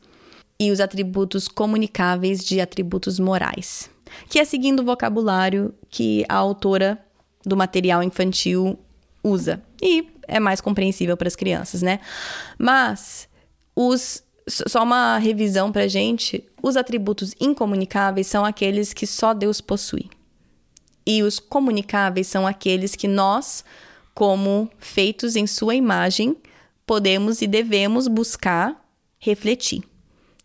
e 0.59 0.71
os 0.71 0.79
atributos 0.79 1.47
comunicáveis 1.47 2.43
de 2.43 2.61
atributos 2.61 3.19
morais. 3.19 3.89
Que 4.29 4.39
é 4.39 4.45
seguindo 4.45 4.81
o 4.81 4.85
vocabulário 4.85 5.73
que 5.89 6.23
a 6.29 6.35
autora 6.35 6.97
do 7.45 7.57
material 7.57 8.01
infantil 8.03 8.79
usa. 9.23 9.61
E 9.81 10.07
é 10.27 10.39
mais 10.39 10.61
compreensível 10.61 11.17
para 11.17 11.27
as 11.27 11.35
crianças, 11.35 11.81
né? 11.81 11.99
Mas 12.57 13.27
os 13.75 14.23
só 14.47 14.83
uma 14.83 15.17
revisão 15.17 15.71
pra 15.71 15.87
gente, 15.87 16.43
os 16.61 16.75
atributos 16.75 17.33
incomunicáveis 17.39 18.27
são 18.27 18.43
aqueles 18.43 18.93
que 18.93 19.07
só 19.07 19.33
Deus 19.33 19.61
possui. 19.61 20.09
E 21.05 21.23
os 21.23 21.39
comunicáveis 21.39 22.27
são 22.27 22.45
aqueles 22.45 22.93
que 22.95 23.07
nós, 23.07 23.63
como 24.13 24.69
feitos 24.79 25.37
em 25.37 25.47
sua 25.47 25.75
imagem, 25.75 26.35
podemos 26.85 27.41
e 27.41 27.47
devemos 27.47 28.07
buscar 28.07 28.85
refletir 29.17 29.83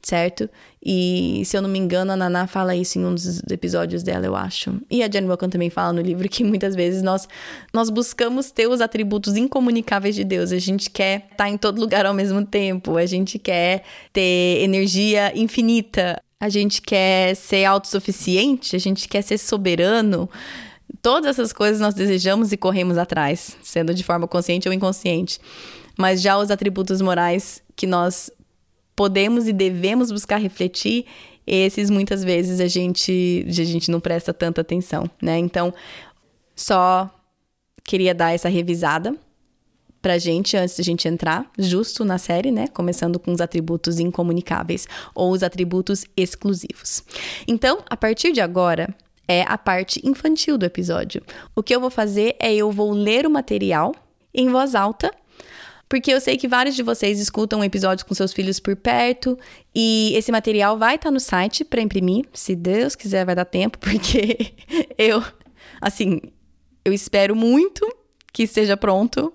certo? 0.09 0.49
E 0.83 1.43
se 1.45 1.55
eu 1.55 1.61
não 1.61 1.69
me 1.69 1.79
engano, 1.79 2.13
a 2.13 2.17
Naná 2.17 2.47
fala 2.47 2.75
isso 2.75 2.99
em 2.99 3.05
um 3.05 3.15
dos 3.15 3.43
episódios 3.51 4.03
dela, 4.03 4.25
eu 4.25 4.35
acho. 4.35 4.81
E 4.91 5.03
a 5.03 5.11
Jenny 5.11 5.29
Wilkin 5.29 5.51
também 5.51 5.69
fala 5.69 5.93
no 5.93 6.01
livro 6.01 6.27
que 6.31 6.43
muitas 6.43 6.75
vezes 6.75 7.03
nós, 7.03 7.29
nós 7.75 7.91
buscamos 7.91 8.51
ter 8.51 8.67
os 8.67 8.81
atributos 8.81 9.37
incomunicáveis 9.37 10.15
de 10.15 10.25
Deus. 10.25 10.51
A 10.51 10.59
gente 10.59 10.89
quer 10.89 11.29
estar 11.31 11.37
tá 11.37 11.51
em 11.51 11.59
todo 11.59 11.79
lugar 11.79 12.07
ao 12.07 12.15
mesmo 12.15 12.45
tempo, 12.45 12.97
a 12.97 13.05
gente 13.05 13.39
quer 13.39 13.83
ter 14.11 14.63
energia 14.63 15.31
infinita, 15.39 16.19
a 16.41 16.49
gente 16.49 16.81
quer 16.81 17.37
ser 17.37 17.67
autossuficiente, 17.67 18.75
a 18.75 18.79
gente 18.79 19.09
quer 19.09 19.21
ser 19.21 19.37
soberano. 19.37 20.29
Todas 21.03 21.37
essas 21.37 21.53
coisas 21.53 21.81
nós 21.81 21.93
desejamos 21.93 22.51
e 22.51 22.57
corremos 22.57 22.97
atrás, 22.97 23.59
sendo 23.63 23.93
de 23.93 24.03
forma 24.03 24.27
consciente 24.27 24.67
ou 24.67 24.73
inconsciente. 24.73 25.39
Mas 25.99 26.23
já 26.23 26.39
os 26.39 26.51
atributos 26.51 27.03
morais 27.03 27.61
que 27.77 27.87
nós 27.87 28.31
podemos 28.99 29.47
e 29.47 29.53
devemos 29.53 30.11
buscar 30.11 30.39
refletir, 30.39 31.07
esses 31.47 31.89
muitas 31.89 32.25
vezes 32.25 32.59
a 32.59 32.67
gente, 32.67 33.47
a 33.47 33.53
gente 33.53 33.93
não 33.93 34.01
presta 34.01 34.35
tanta 34.35 34.61
atenção, 34.61 35.09
né? 35.23 35.39
Então, 35.39 35.73
só 36.57 37.09
queria 37.85 38.13
dar 38.13 38.35
essa 38.35 38.49
revisada 38.49 39.15
pra 40.03 40.19
gente 40.19 40.57
antes 40.57 40.75
de 40.75 40.83
a 40.83 40.85
gente 40.85 41.07
entrar 41.07 41.49
justo 41.57 42.05
na 42.05 42.19
série, 42.19 42.51
né? 42.51 42.67
Começando 42.67 43.21
com 43.21 43.31
os 43.31 43.41
atributos 43.41 44.01
incomunicáveis 44.01 44.89
ou 45.15 45.31
os 45.31 45.45
atributos 45.45 46.05
exclusivos. 46.17 47.05
Então, 47.47 47.85
a 47.89 47.97
partir 47.97 48.33
de 48.33 48.41
agora, 48.41 48.93
é 49.29 49.43
a 49.47 49.57
parte 49.57 50.01
infantil 50.05 50.59
do 50.59 50.67
episódio. 50.67 51.23
O 51.55 51.63
que 51.63 51.73
eu 51.73 51.81
vou 51.81 51.91
fazer 51.91 52.35
é 52.41 52.53
eu 52.53 52.73
vou 52.73 52.91
ler 52.91 53.29
o 53.29 53.31
material 53.31 53.95
em 54.35 54.49
voz 54.49 54.75
alta 54.75 55.13
porque 55.89 56.13
eu 56.13 56.21
sei 56.21 56.37
que 56.37 56.47
vários 56.47 56.77
de 56.77 56.83
vocês 56.83 57.19
escutam 57.19 57.65
episódios 57.65 58.03
com 58.03 58.15
seus 58.15 58.33
filhos 58.33 58.61
por 58.61 58.77
perto 58.77 59.39
e 59.75 60.13
esse 60.15 60.31
material 60.31 60.79
vai 60.79 60.97
estar 60.97 61.09
tá 61.09 61.11
no 61.11 61.21
site 61.21 61.65
para 61.65 61.81
imprimir, 61.81 62.27
se 62.33 62.55
Deus 62.55 62.95
quiser 62.95 63.25
vai 63.25 63.35
dar 63.35 63.45
tempo, 63.45 63.79
porque 63.81 64.53
eu 64.97 65.23
assim, 65.81 66.21
eu 66.85 66.93
espero 66.93 67.35
muito 67.35 67.87
que 68.33 68.43
esteja 68.43 68.77
pronto 68.77 69.33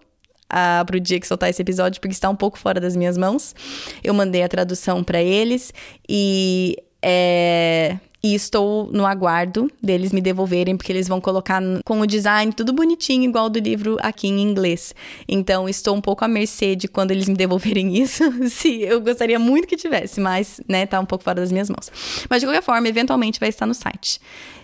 ah, 0.50 0.84
para 0.86 0.98
o 0.98 1.00
dia 1.00 1.20
que 1.20 1.28
soltar 1.28 1.50
esse 1.50 1.62
episódio, 1.62 2.00
porque 2.00 2.14
está 2.14 2.30
um 2.30 2.36
pouco 2.36 2.60
fora 2.60 2.80
das 2.80 2.96
minhas 2.96 3.18
mãos. 3.18 3.56
Eu 4.04 4.14
mandei 4.14 4.44
a 4.44 4.48
tradução 4.48 5.04
para 5.04 5.22
eles 5.22 5.74
e 6.08 6.78
é, 7.02 7.98
e 8.24 8.34
estou 8.34 8.90
no 8.92 9.06
aguardo 9.06 9.70
deles 9.82 10.14
me 10.14 10.22
devolverem, 10.22 10.78
porque 10.78 10.92
eles 10.94 11.10
vão 11.10 11.20
colocar 11.20 11.62
com 11.84 12.00
o 12.00 12.08
design 12.08 12.54
tudo 12.54 12.72
bonitinho, 12.72 13.26
igual 13.26 13.50
do 13.50 13.60
livro 13.60 13.98
aqui 14.00 14.30
em 14.30 14.42
inglês. 14.42 14.96
Então, 15.28 15.68
estou 15.68 15.94
um 15.94 16.00
pouco 16.00 16.24
à 16.24 16.28
mercê 16.28 16.74
de 16.74 16.88
quando 16.88 17.12
eles 17.12 17.28
me 17.28 17.36
devolverem 17.38 17.98
isso. 17.98 18.24
Se 18.50 18.82
eu 18.82 19.02
gostaria 19.02 19.38
muito 19.38 19.68
que 19.68 19.76
tivesse, 19.76 20.22
mas, 20.22 20.62
né, 20.70 20.86
tá 20.86 21.02
um 21.02 21.06
pouco 21.06 21.24
fora 21.24 21.42
das 21.42 21.52
minhas 21.52 21.70
mãos. 21.70 21.92
Mas, 22.30 22.40
de 22.40 22.48
qualquer 22.48 22.64
forma, 22.64 22.88
eventualmente 22.88 23.42
vai 23.42 23.50
estar 23.50 23.66
no 23.66 23.74
site. 23.74 24.22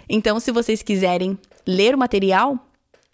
Então, 0.08 0.40
se 0.40 0.52
vocês 0.52 0.82
quiserem 0.82 1.38
ler 1.68 1.94
o 1.94 1.98
material, 1.98 2.58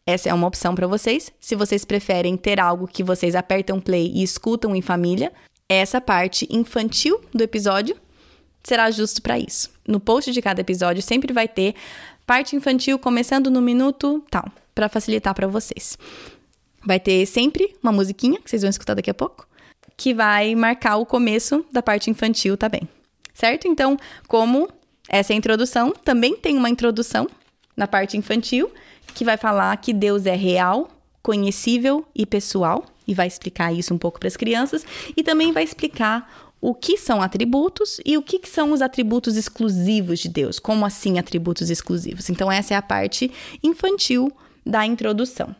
essa 0.05 0.29
é 0.29 0.33
uma 0.33 0.47
opção 0.47 0.75
para 0.75 0.85
vocês. 0.85 1.31
Se 1.39 1.55
vocês 1.55 1.83
preferem 1.83 2.37
ter 2.37 2.59
algo 2.59 2.87
que 2.87 3.03
vocês 3.03 3.33
apertam 3.33 3.79
play 3.79 4.11
e 4.13 4.21
escutam 4.21 4.75
em 4.75 4.81
família, 4.81 5.33
essa 5.67 5.99
parte 5.99 6.47
infantil 6.51 7.19
do 7.33 7.43
episódio 7.43 7.95
será 8.65 8.89
justo 8.91 9.21
para 9.21 9.39
isso. 9.39 9.69
No 9.87 9.99
post 9.99 10.31
de 10.31 10.41
cada 10.41 10.61
episódio 10.61 11.01
sempre 11.01 11.31
vai 11.31 11.47
ter 11.47 11.75
parte 12.25 12.55
infantil 12.55 12.97
começando 12.97 13.51
no 13.51 13.61
minuto 13.61 14.23
tal, 14.29 14.45
para 14.73 14.89
facilitar 14.89 15.33
para 15.33 15.47
vocês. 15.47 15.97
Vai 16.83 16.99
ter 16.99 17.25
sempre 17.25 17.75
uma 17.81 17.91
musiquinha 17.91 18.39
que 18.39 18.49
vocês 18.49 18.61
vão 18.61 18.69
escutar 18.69 18.95
daqui 18.95 19.09
a 19.09 19.13
pouco, 19.13 19.47
que 19.95 20.13
vai 20.13 20.55
marcar 20.55 20.97
o 20.97 21.05
começo 21.05 21.65
da 21.71 21.81
parte 21.81 22.09
infantil 22.09 22.57
também. 22.57 22.87
Certo? 23.33 23.67
Então, 23.67 23.97
como 24.27 24.69
essa 25.07 25.33
é 25.33 25.35
a 25.35 25.37
introdução, 25.37 25.91
também 25.91 26.35
tem 26.35 26.57
uma 26.57 26.69
introdução 26.69 27.27
na 27.75 27.87
parte 27.87 28.17
infantil 28.17 28.71
que 29.13 29.23
vai 29.23 29.37
falar 29.37 29.75
que 29.77 29.93
Deus 29.93 30.25
é 30.25 30.35
real, 30.35 30.89
conhecível 31.21 32.05
e 32.15 32.25
pessoal, 32.25 32.85
e 33.07 33.13
vai 33.13 33.27
explicar 33.27 33.73
isso 33.73 33.93
um 33.93 33.97
pouco 33.97 34.19
para 34.19 34.27
as 34.27 34.37
crianças, 34.37 34.85
e 35.15 35.23
também 35.23 35.51
vai 35.51 35.63
explicar 35.63 36.44
o 36.61 36.73
que 36.73 36.97
são 36.97 37.21
atributos 37.21 37.99
e 38.05 38.17
o 38.17 38.21
que 38.21 38.39
são 38.47 38.71
os 38.71 38.81
atributos 38.81 39.37
exclusivos 39.37 40.19
de 40.19 40.29
Deus. 40.29 40.59
Como 40.59 40.85
assim 40.85 41.19
atributos 41.19 41.69
exclusivos? 41.69 42.29
Então, 42.29 42.51
essa 42.51 42.73
é 42.73 42.77
a 42.77 42.81
parte 42.81 43.31
infantil 43.61 44.31
da 44.65 44.85
introdução. 44.85 45.55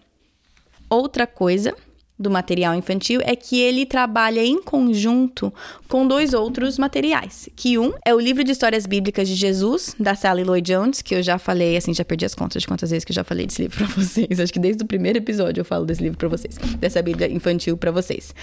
Outra 0.90 1.28
coisa 1.28 1.76
do 2.18 2.32
material 2.32 2.74
infantil 2.74 3.20
é 3.24 3.36
que 3.36 3.60
ele 3.60 3.86
trabalha 3.86 4.44
em 4.44 4.62
conjunto 4.62 5.54
com 5.88 6.08
dois 6.08 6.34
outros 6.34 6.80
materiais. 6.80 7.50
Que 7.56 7.78
um 7.78 7.94
é 8.06 8.16
o 8.16 8.20
livro 8.20 8.44
de 8.44 8.52
histórias 8.52 8.86
bíblicas 8.86 9.28
de 9.28 9.36
Jesus, 9.36 9.96
da 10.00 10.16
Sally 10.16 10.44
Lloyd 10.44 10.72
Jones, 10.72 11.02
que 11.02 11.14
eu 11.14 11.22
já 11.22 11.38
falei, 11.38 11.76
assim, 11.76 11.94
já 11.94 12.06
perdi 12.06 12.26
as 12.26 12.34
contas 12.34 12.62
de 12.62 12.68
quantas 12.68 12.90
vezes 12.90 13.04
que 13.04 13.12
eu 13.12 13.16
já 13.16 13.24
falei 13.24 13.46
desse 13.46 13.62
livro 13.62 13.78
para 13.78 13.88
vocês. 14.02 14.40
Acho 14.40 14.54
que 14.54 14.60
desde 14.60 14.84
o 14.84 14.88
primeiro 14.88 15.18
episódio 15.18 15.62
eu 15.62 15.66
falo 15.66 15.86
desse 15.86 16.02
livro 16.02 16.18
para 16.18 16.30
vocês, 16.30 16.58
dessa 16.80 17.02
Bíblia 17.02 17.30
infantil 17.30 17.76
para 17.78 17.92
vocês. 17.92 18.34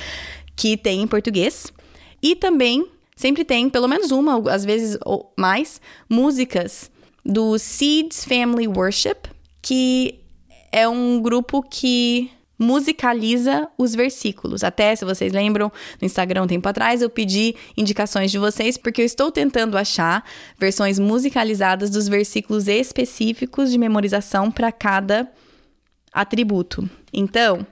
Que 0.54 0.76
tem 0.76 1.00
em 1.00 1.06
português 1.06 1.72
e 2.22 2.36
também 2.36 2.86
sempre 3.16 3.44
tem, 3.44 3.68
pelo 3.68 3.88
menos 3.88 4.10
uma, 4.10 4.50
às 4.50 4.64
vezes 4.64 4.98
ou 5.04 5.32
mais, 5.36 5.80
músicas 6.08 6.90
do 7.24 7.58
Seeds 7.58 8.24
Family 8.24 8.66
Worship, 8.66 9.16
que 9.60 10.20
é 10.70 10.88
um 10.88 11.20
grupo 11.20 11.62
que 11.62 12.30
musicaliza 12.58 13.68
os 13.76 13.94
versículos. 13.94 14.62
Até, 14.62 14.94
se 14.94 15.04
vocês 15.04 15.32
lembram, 15.32 15.70
no 16.00 16.06
Instagram 16.06 16.44
um 16.44 16.46
tempo 16.46 16.68
atrás 16.68 17.02
eu 17.02 17.10
pedi 17.10 17.54
indicações 17.76 18.30
de 18.30 18.38
vocês 18.38 18.76
porque 18.76 19.02
eu 19.02 19.06
estou 19.06 19.30
tentando 19.32 19.76
achar 19.76 20.24
versões 20.58 20.98
musicalizadas 20.98 21.90
dos 21.90 22.08
versículos 22.08 22.68
específicos 22.68 23.70
de 23.70 23.78
memorização 23.78 24.50
para 24.50 24.70
cada 24.70 25.28
atributo. 26.12 26.88
Então, 27.12 27.66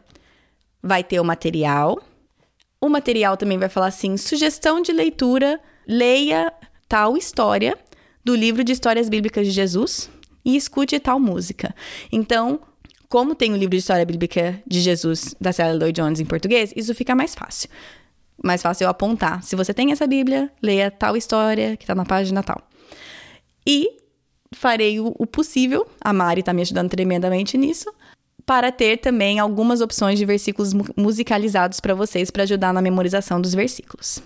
vai 0.83 1.05
ter 1.05 1.21
o 1.21 1.25
material, 1.25 2.03
o 2.81 2.89
material 2.89 3.37
também 3.37 3.59
vai 3.59 3.69
falar 3.69 3.87
assim: 3.89 4.17
sugestão 4.17 4.81
de 4.81 4.93
leitura, 4.93 5.61
leia 5.87 6.53
tal 6.89 7.17
história 7.17 7.77
do 8.25 8.35
livro 8.35 8.65
de 8.65 8.73
histórias 8.73 9.09
bíblicas 9.09 9.47
de 9.47 9.53
Jesus 9.53 10.11
e 10.45 10.57
escute 10.57 10.99
tal 10.99 11.21
música. 11.21 11.75
Então, 12.11 12.61
como 13.09 13.35
tem 13.35 13.53
o 13.53 13.57
livro 13.57 13.71
de 13.71 13.79
história 13.79 14.05
bíblica 14.05 14.63
de 14.67 14.81
Jesus 14.81 15.35
da 15.41 15.53
Sally 15.53 15.79
Lloyd 15.79 16.01
Jones 16.01 16.21
em 16.21 16.25
português, 16.25 16.73
isso 16.77 16.95
fica 16.95 17.15
mais 17.15 17.35
fácil. 17.35 17.69
Mais 18.43 18.63
fácil 18.63 18.85
eu 18.85 18.91
apontar. 18.91 19.43
Se 19.43 19.55
você 19.55 19.75
tem 19.75 19.93
essa 19.93 20.07
Bíblia, 20.07 20.51
leia 20.63 20.91
tal 20.91 21.17
história 21.17 21.77
que 21.77 21.85
está 21.85 21.95
na 21.95 22.05
página 22.05 22.43
tal. 22.43 22.63
E 23.67 23.99
farei 24.55 24.99
o, 24.99 25.15
o 25.19 25.27
possível, 25.27 25.87
a 26.01 26.13
Mari 26.13 26.41
está 26.41 26.53
me 26.53 26.63
ajudando 26.63 26.89
tremendamente 26.89 27.59
nisso, 27.59 27.93
para 28.47 28.73
ter 28.73 28.99
também 28.99 29.39
algumas 29.39 29.81
opções 29.81 30.19
de 30.19 30.25
versículos 30.25 30.73
musicalizados 30.97 31.81
para 31.81 31.95
vocês 31.95 32.31
para 32.31 32.43
ajudar 32.43 32.73
na 32.73 32.83
memorização 32.83 33.41
dos 33.41 33.55
versículos. 33.55 34.23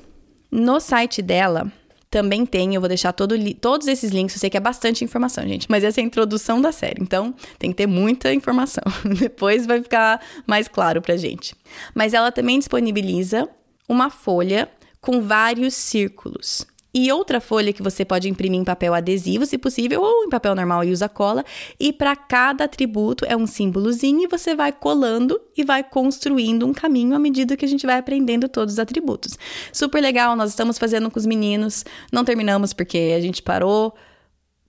No 0.51 0.81
site 0.81 1.21
dela 1.21 1.71
também 2.11 2.47
tem, 2.47 2.77
eu 2.77 2.81
vou 2.81 2.87
deixar 2.87 3.13
todo, 3.13 3.35
todos 3.55 3.89
esses 3.89 4.13
links, 4.13 4.37
eu 4.37 4.41
sei 4.41 4.49
que 4.49 4.57
é 4.57 4.61
bastante 4.61 5.03
informação, 5.03 5.43
gente, 5.49 5.67
mas 5.69 5.83
essa 5.83 6.01
é 6.01 6.03
a 6.03 6.07
introdução 6.07 6.61
da 6.61 6.71
série, 6.71 7.03
então 7.03 7.35
tem 7.59 7.71
que 7.71 7.77
ter 7.77 7.89
muita 7.89 8.33
informação. 8.33 8.85
Depois 9.19 9.67
vai 9.67 9.83
ficar 9.83 10.21
mais 10.47 10.69
claro 10.69 11.03
pra 11.03 11.17
gente. 11.17 11.57
Mas 11.93 12.15
ela 12.15 12.31
também 12.31 12.57
disponibiliza 12.59 13.49
uma 13.89 14.11
folha 14.11 14.69
com 15.01 15.21
vários 15.21 15.75
círculos 15.75 16.65
e 16.95 17.11
outra 17.11 17.41
folha 17.41 17.73
que 17.73 17.83
você 17.83 18.05
pode 18.05 18.29
imprimir 18.29 18.61
em 18.61 18.65
papel 18.65 18.95
adesivo, 18.95 19.45
se 19.45 19.59
possível, 19.59 20.01
ou 20.01 20.25
em 20.25 20.29
papel 20.29 20.55
normal 20.55 20.85
e 20.85 20.93
usa 20.93 21.09
cola. 21.09 21.45
E 21.79 21.93
para 21.93 22.15
cada 22.15 22.65
atributo 22.65 23.25
é 23.27 23.37
um 23.37 23.47
símbolozinho 23.47 24.23
e 24.23 24.29
você 24.29 24.55
vai 24.55 24.71
colando 24.71 25.41
e 25.57 25.65
vai 25.65 25.83
construindo 25.83 26.65
um 26.65 26.73
caminho 26.73 27.17
à 27.17 27.19
medida 27.19 27.57
que 27.57 27.65
a 27.65 27.69
gente 27.69 27.85
vai 27.85 27.99
aprendendo 27.99 28.49
todos 28.49 28.75
os 28.75 28.79
atributos. 28.79 29.37
Super 29.73 30.01
legal, 30.01 30.37
nós 30.37 30.51
estamos 30.51 30.79
fazendo 30.79 31.11
com 31.11 31.19
os 31.19 31.27
meninos. 31.27 31.85
Não 32.13 32.25
terminamos 32.25 32.73
porque 32.73 33.13
a 33.17 33.21
gente 33.21 33.43
parou 33.43 33.93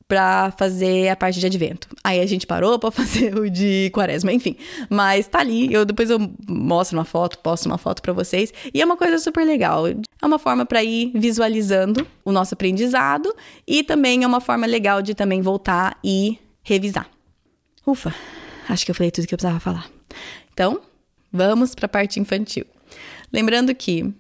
para 0.08 0.52
fazer 0.52 1.10
a 1.10 1.16
parte 1.16 1.40
de 1.40 1.46
advento. 1.46 1.88
Aí 2.04 2.20
a 2.20 2.26
gente 2.26 2.46
parou 2.46 2.78
para 2.78 2.92
fazer 2.92 3.38
o 3.38 3.50
de 3.50 3.90
quaresma, 3.94 4.32
enfim. 4.32 4.56
Mas 4.90 5.28
tá 5.28 5.40
ali, 5.40 5.74
eu 5.74 5.86
depois 5.86 6.10
eu 6.10 6.20
mostro 6.48 6.98
uma 6.98 7.06
foto, 7.06 7.40
posto 7.40 7.66
uma 7.66 7.78
foto 7.78 8.02
para 8.02 8.14
vocês, 8.14 8.54
e 8.74 8.82
é 8.82 8.86
uma 8.86 8.98
coisa 8.98 9.18
super 9.18 9.46
legal. 9.46 9.88
É 9.88 10.26
uma 10.26 10.40
forma 10.40 10.66
para 10.66 10.84
ir 10.84 11.12
visualizando 11.16 12.06
o 12.24 12.32
nosso 12.32 12.54
aprendizado 12.54 13.34
e 13.68 13.84
também 13.84 14.24
é 14.24 14.28
uma 14.28 14.42
forma 14.42 14.66
legal 14.66 15.02
de 15.02 15.16
também 15.16 15.42
voltar 15.42 15.98
e 16.04 16.40
revisar. 16.64 17.10
Ufa, 17.86 18.14
acho 18.68 18.86
que 18.86 18.92
eu 18.92 18.96
falei 18.96 19.12
tudo 19.12 19.28
que 19.28 19.34
eu 19.34 19.38
precisava 19.38 19.60
falar. 19.60 19.90
Então, 20.54 20.82
vamos 21.32 21.76
para 21.76 21.86
a 21.86 21.90
parte 21.90 22.20
infantil. 22.20 22.66
Lembrando 23.32 23.74
que 23.76 24.14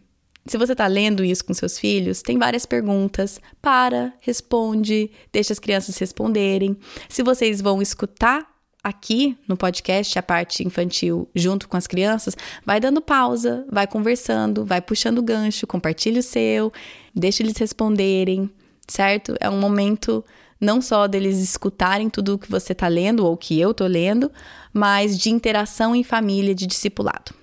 se 0.48 0.58
você 0.58 0.74
está 0.74 0.86
lendo 0.86 1.24
isso 1.24 1.44
com 1.44 1.54
seus 1.54 1.80
filhos, 1.80 2.22
tem 2.22 2.38
várias 2.38 2.66
perguntas. 2.66 3.40
Para, 3.62 4.14
responde, 4.22 5.10
deixa 5.34 5.54
as 5.54 5.60
crianças 5.60 5.98
responderem. 5.98 6.78
Se 7.10 7.24
vocês 7.24 7.62
vão 7.62 7.82
escutar 7.82 8.48
aqui 8.84 9.36
no 9.48 9.58
podcast 9.58 10.20
a 10.20 10.22
parte 10.22 10.64
infantil 10.64 11.28
junto 11.34 11.68
com 11.68 11.76
as 11.76 11.88
crianças, 11.88 12.38
vai 12.64 12.80
dando 12.80 13.02
pausa, 13.02 13.66
vai 13.72 13.88
conversando, 13.88 14.64
vai 14.64 14.80
puxando 14.80 15.18
o 15.18 15.24
gancho, 15.24 15.66
compartilha 15.66 16.20
o 16.20 16.24
seu, 16.24 16.72
deixa 17.14 17.42
eles 17.42 17.58
responderem, 17.58 18.48
certo? 18.88 19.36
É 19.40 19.50
um 19.50 19.60
momento 19.60 20.24
não 20.62 20.80
só 20.80 21.08
deles 21.08 21.40
escutarem 21.40 22.08
tudo 22.08 22.36
o 22.36 22.38
que 22.38 22.50
você 22.50 22.74
está 22.74 22.88
lendo 22.88 23.26
ou 23.26 23.36
que 23.36 23.60
eu 23.60 23.72
estou 23.72 23.88
lendo, 23.88 24.32
mas 24.72 25.18
de 25.18 25.32
interação 25.32 25.96
em 25.96 26.04
família, 26.04 26.54
de 26.54 26.68
discipulado. 26.68 27.34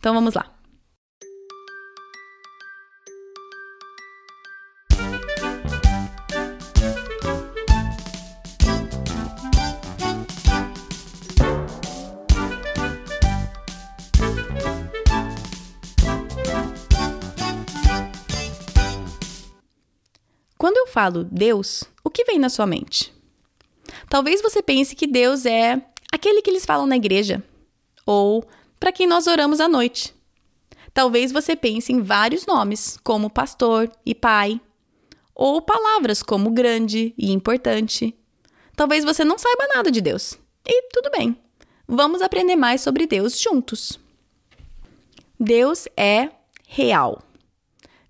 Então 0.00 0.12
vamos 0.12 0.34
lá. 0.34 0.57
Quando 20.58 20.76
eu 20.76 20.88
falo 20.88 21.22
Deus, 21.22 21.84
o 22.02 22.10
que 22.10 22.24
vem 22.24 22.36
na 22.36 22.48
sua 22.48 22.66
mente? 22.66 23.14
Talvez 24.10 24.42
você 24.42 24.60
pense 24.60 24.96
que 24.96 25.06
Deus 25.06 25.46
é 25.46 25.80
aquele 26.12 26.42
que 26.42 26.50
eles 26.50 26.66
falam 26.66 26.84
na 26.84 26.96
igreja, 26.96 27.40
ou 28.04 28.44
para 28.80 28.90
quem 28.90 29.06
nós 29.06 29.28
oramos 29.28 29.60
à 29.60 29.68
noite. 29.68 30.12
Talvez 30.92 31.30
você 31.30 31.54
pense 31.54 31.92
em 31.92 32.02
vários 32.02 32.44
nomes, 32.44 32.98
como 33.04 33.30
pastor 33.30 33.88
e 34.04 34.16
pai, 34.16 34.60
ou 35.32 35.62
palavras 35.62 36.24
como 36.24 36.50
grande 36.50 37.14
e 37.16 37.30
importante. 37.30 38.12
Talvez 38.74 39.04
você 39.04 39.24
não 39.24 39.38
saiba 39.38 39.68
nada 39.76 39.92
de 39.92 40.00
Deus. 40.00 40.36
E 40.66 40.88
tudo 40.90 41.08
bem. 41.12 41.38
Vamos 41.86 42.20
aprender 42.20 42.56
mais 42.56 42.80
sobre 42.80 43.06
Deus 43.06 43.38
juntos. 43.38 43.98
Deus 45.38 45.86
é 45.96 46.30
real. 46.66 47.22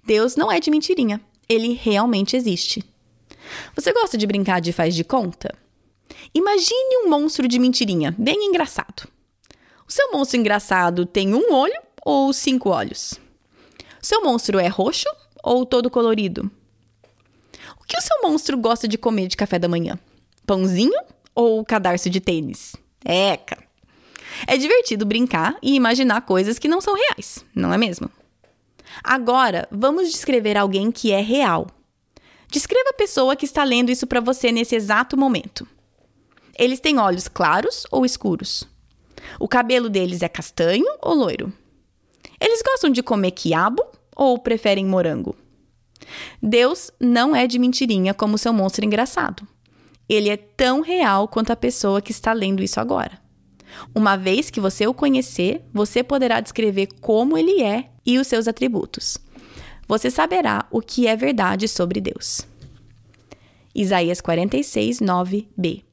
Deus 0.02 0.34
não 0.34 0.50
é 0.50 0.58
de 0.58 0.70
mentirinha 0.70 1.27
ele 1.48 1.72
realmente 1.72 2.36
existe. 2.36 2.84
Você 3.74 3.92
gosta 3.92 4.18
de 4.18 4.26
brincar 4.26 4.60
de 4.60 4.72
faz 4.72 4.94
de 4.94 5.04
conta? 5.04 5.54
Imagine 6.34 7.04
um 7.04 7.08
monstro 7.08 7.48
de 7.48 7.58
mentirinha, 7.58 8.14
bem 8.18 8.46
engraçado. 8.46 9.08
O 9.86 9.92
seu 9.92 10.12
monstro 10.12 10.38
engraçado 10.38 11.06
tem 11.06 11.34
um 11.34 11.52
olho 11.52 11.80
ou 12.04 12.32
cinco 12.32 12.68
olhos? 12.68 13.12
O 14.02 14.06
seu 14.06 14.22
monstro 14.22 14.58
é 14.58 14.68
roxo 14.68 15.08
ou 15.42 15.64
todo 15.64 15.90
colorido? 15.90 16.50
O 17.80 17.84
que 17.84 17.96
o 17.96 18.02
seu 18.02 18.20
monstro 18.22 18.58
gosta 18.58 18.86
de 18.86 18.98
comer 18.98 19.28
de 19.28 19.36
café 19.36 19.58
da 19.58 19.68
manhã? 19.68 19.98
Pãozinho 20.46 21.00
ou 21.34 21.64
cadarço 21.64 22.10
de 22.10 22.20
tênis? 22.20 22.76
Eca! 23.04 23.56
É 24.46 24.56
divertido 24.56 25.06
brincar 25.06 25.56
e 25.62 25.74
imaginar 25.74 26.20
coisas 26.20 26.58
que 26.58 26.68
não 26.68 26.80
são 26.80 26.94
reais, 26.94 27.44
não 27.54 27.72
é 27.72 27.78
mesmo? 27.78 28.10
Agora, 29.02 29.68
vamos 29.70 30.10
descrever 30.10 30.56
alguém 30.56 30.90
que 30.90 31.12
é 31.12 31.20
real. 31.20 31.66
Descreva 32.50 32.90
a 32.90 32.94
pessoa 32.94 33.36
que 33.36 33.44
está 33.44 33.62
lendo 33.62 33.90
isso 33.90 34.06
para 34.06 34.20
você 34.20 34.50
nesse 34.50 34.74
exato 34.74 35.16
momento. 35.16 35.66
Eles 36.58 36.80
têm 36.80 36.98
olhos 36.98 37.28
claros 37.28 37.86
ou 37.90 38.04
escuros? 38.04 38.64
O 39.38 39.46
cabelo 39.46 39.88
deles 39.88 40.22
é 40.22 40.28
castanho 40.28 40.86
ou 41.02 41.14
loiro? 41.14 41.52
Eles 42.40 42.62
gostam 42.62 42.90
de 42.90 43.02
comer 43.02 43.32
quiabo 43.32 43.84
ou 44.16 44.38
preferem 44.38 44.86
morango? 44.86 45.36
Deus 46.42 46.90
não 46.98 47.34
é 47.34 47.46
de 47.46 47.58
mentirinha 47.58 48.14
como 48.14 48.38
seu 48.38 48.52
monstro 48.52 48.84
engraçado. 48.84 49.46
Ele 50.08 50.30
é 50.30 50.36
tão 50.36 50.80
real 50.80 51.28
quanto 51.28 51.50
a 51.50 51.56
pessoa 51.56 52.00
que 52.00 52.12
está 52.12 52.32
lendo 52.32 52.62
isso 52.62 52.80
agora. 52.80 53.20
Uma 53.94 54.16
vez 54.16 54.48
que 54.48 54.60
você 54.60 54.86
o 54.86 54.94
conhecer, 54.94 55.62
você 55.72 56.02
poderá 56.02 56.40
descrever 56.40 56.88
como 57.00 57.36
ele 57.36 57.62
é 57.62 57.90
e 58.08 58.18
os 58.18 58.26
seus 58.26 58.48
atributos. 58.48 59.18
Você 59.86 60.10
saberá 60.10 60.66
o 60.70 60.80
que 60.80 61.06
é 61.06 61.14
verdade 61.14 61.68
sobre 61.68 62.00
Deus. 62.00 62.40
Isaías 63.74 64.22
46, 64.22 65.00
9b. 65.00 65.84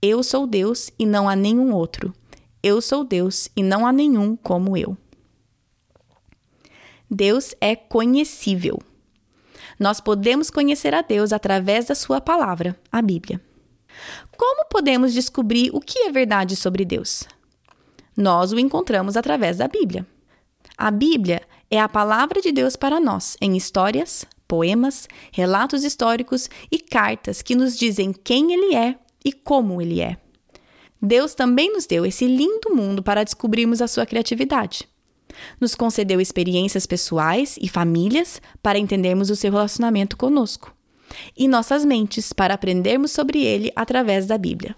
Eu 0.00 0.22
sou 0.22 0.46
Deus 0.46 0.88
e 0.96 1.04
não 1.04 1.28
há 1.28 1.34
nenhum 1.34 1.74
outro. 1.74 2.14
Eu 2.62 2.80
sou 2.80 3.02
Deus 3.02 3.48
e 3.56 3.62
não 3.64 3.84
há 3.84 3.92
nenhum 3.92 4.36
como 4.36 4.76
eu. 4.76 4.96
Deus 7.10 7.56
é 7.60 7.74
conhecível. 7.74 8.78
Nós 9.80 10.00
podemos 10.00 10.50
conhecer 10.50 10.94
a 10.94 11.02
Deus 11.02 11.32
através 11.32 11.86
da 11.86 11.94
Sua 11.96 12.20
palavra, 12.20 12.78
a 12.92 13.02
Bíblia. 13.02 13.40
Como 14.36 14.68
podemos 14.68 15.12
descobrir 15.12 15.70
o 15.74 15.80
que 15.80 15.98
é 16.00 16.12
verdade 16.12 16.54
sobre 16.54 16.84
Deus? 16.84 17.24
Nós 18.16 18.52
o 18.52 18.60
encontramos 18.60 19.16
através 19.16 19.56
da 19.56 19.66
Bíblia. 19.66 20.06
A 20.78 20.92
Bíblia 20.92 21.42
é 21.68 21.80
a 21.80 21.88
palavra 21.88 22.40
de 22.40 22.52
Deus 22.52 22.76
para 22.76 23.00
nós 23.00 23.36
em 23.40 23.56
histórias, 23.56 24.24
poemas, 24.46 25.08
relatos 25.32 25.82
históricos 25.82 26.48
e 26.70 26.78
cartas 26.78 27.42
que 27.42 27.56
nos 27.56 27.76
dizem 27.76 28.12
quem 28.12 28.52
Ele 28.52 28.76
é 28.76 28.96
e 29.24 29.32
como 29.32 29.82
Ele 29.82 30.00
é. 30.00 30.16
Deus 31.02 31.34
também 31.34 31.72
nos 31.72 31.84
deu 31.84 32.06
esse 32.06 32.28
lindo 32.28 32.72
mundo 32.72 33.02
para 33.02 33.24
descobrirmos 33.24 33.82
a 33.82 33.88
sua 33.88 34.06
criatividade. 34.06 34.88
Nos 35.60 35.74
concedeu 35.74 36.20
experiências 36.20 36.86
pessoais 36.86 37.58
e 37.60 37.68
famílias 37.68 38.40
para 38.62 38.78
entendermos 38.78 39.30
o 39.30 39.36
seu 39.36 39.50
relacionamento 39.50 40.16
conosco 40.16 40.72
e 41.36 41.48
nossas 41.48 41.84
mentes 41.84 42.32
para 42.32 42.54
aprendermos 42.54 43.10
sobre 43.10 43.44
ele 43.44 43.72
através 43.74 44.26
da 44.26 44.38
Bíblia. 44.38 44.76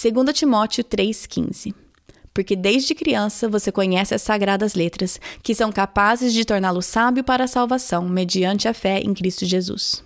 2 0.00 0.32
Timóteo 0.32 0.84
3,15 0.84 1.83
Porque 2.34 2.56
desde 2.56 2.96
criança 2.96 3.48
você 3.48 3.70
conhece 3.70 4.12
as 4.12 4.22
sagradas 4.22 4.74
letras, 4.74 5.20
que 5.40 5.54
são 5.54 5.70
capazes 5.70 6.34
de 6.34 6.44
torná-lo 6.44 6.82
sábio 6.82 7.22
para 7.22 7.44
a 7.44 7.48
salvação, 7.48 8.08
mediante 8.08 8.66
a 8.66 8.74
fé 8.74 8.98
em 8.98 9.14
Cristo 9.14 9.46
Jesus. 9.46 10.02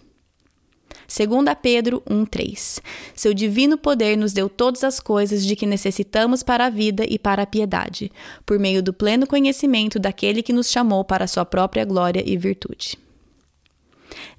2 1.09 1.57
Pedro 1.63 2.03
1,3 2.03 2.83
Seu 3.15 3.33
divino 3.33 3.79
poder 3.79 4.15
nos 4.15 4.35
deu 4.35 4.51
todas 4.51 4.85
as 4.85 5.01
coisas 5.01 5.45
de 5.45 5.57
que 5.57 5.65
necessitamos 5.65 6.43
para 6.43 6.67
a 6.67 6.71
vida 6.71 7.03
e 7.09 7.19
para 7.19 7.43
a 7.43 7.47
piedade, 7.47 8.13
por 8.45 8.59
meio 8.59 8.83
do 8.83 8.93
pleno 8.93 9.27
conhecimento 9.27 9.99
daquele 9.99 10.43
que 10.43 10.53
nos 10.53 10.71
chamou 10.71 11.03
para 11.03 11.25
a 11.25 11.29
sua 11.29 11.47
própria 11.47 11.87
glória 11.87 12.23
e 12.27 12.37
virtude. 12.37 12.99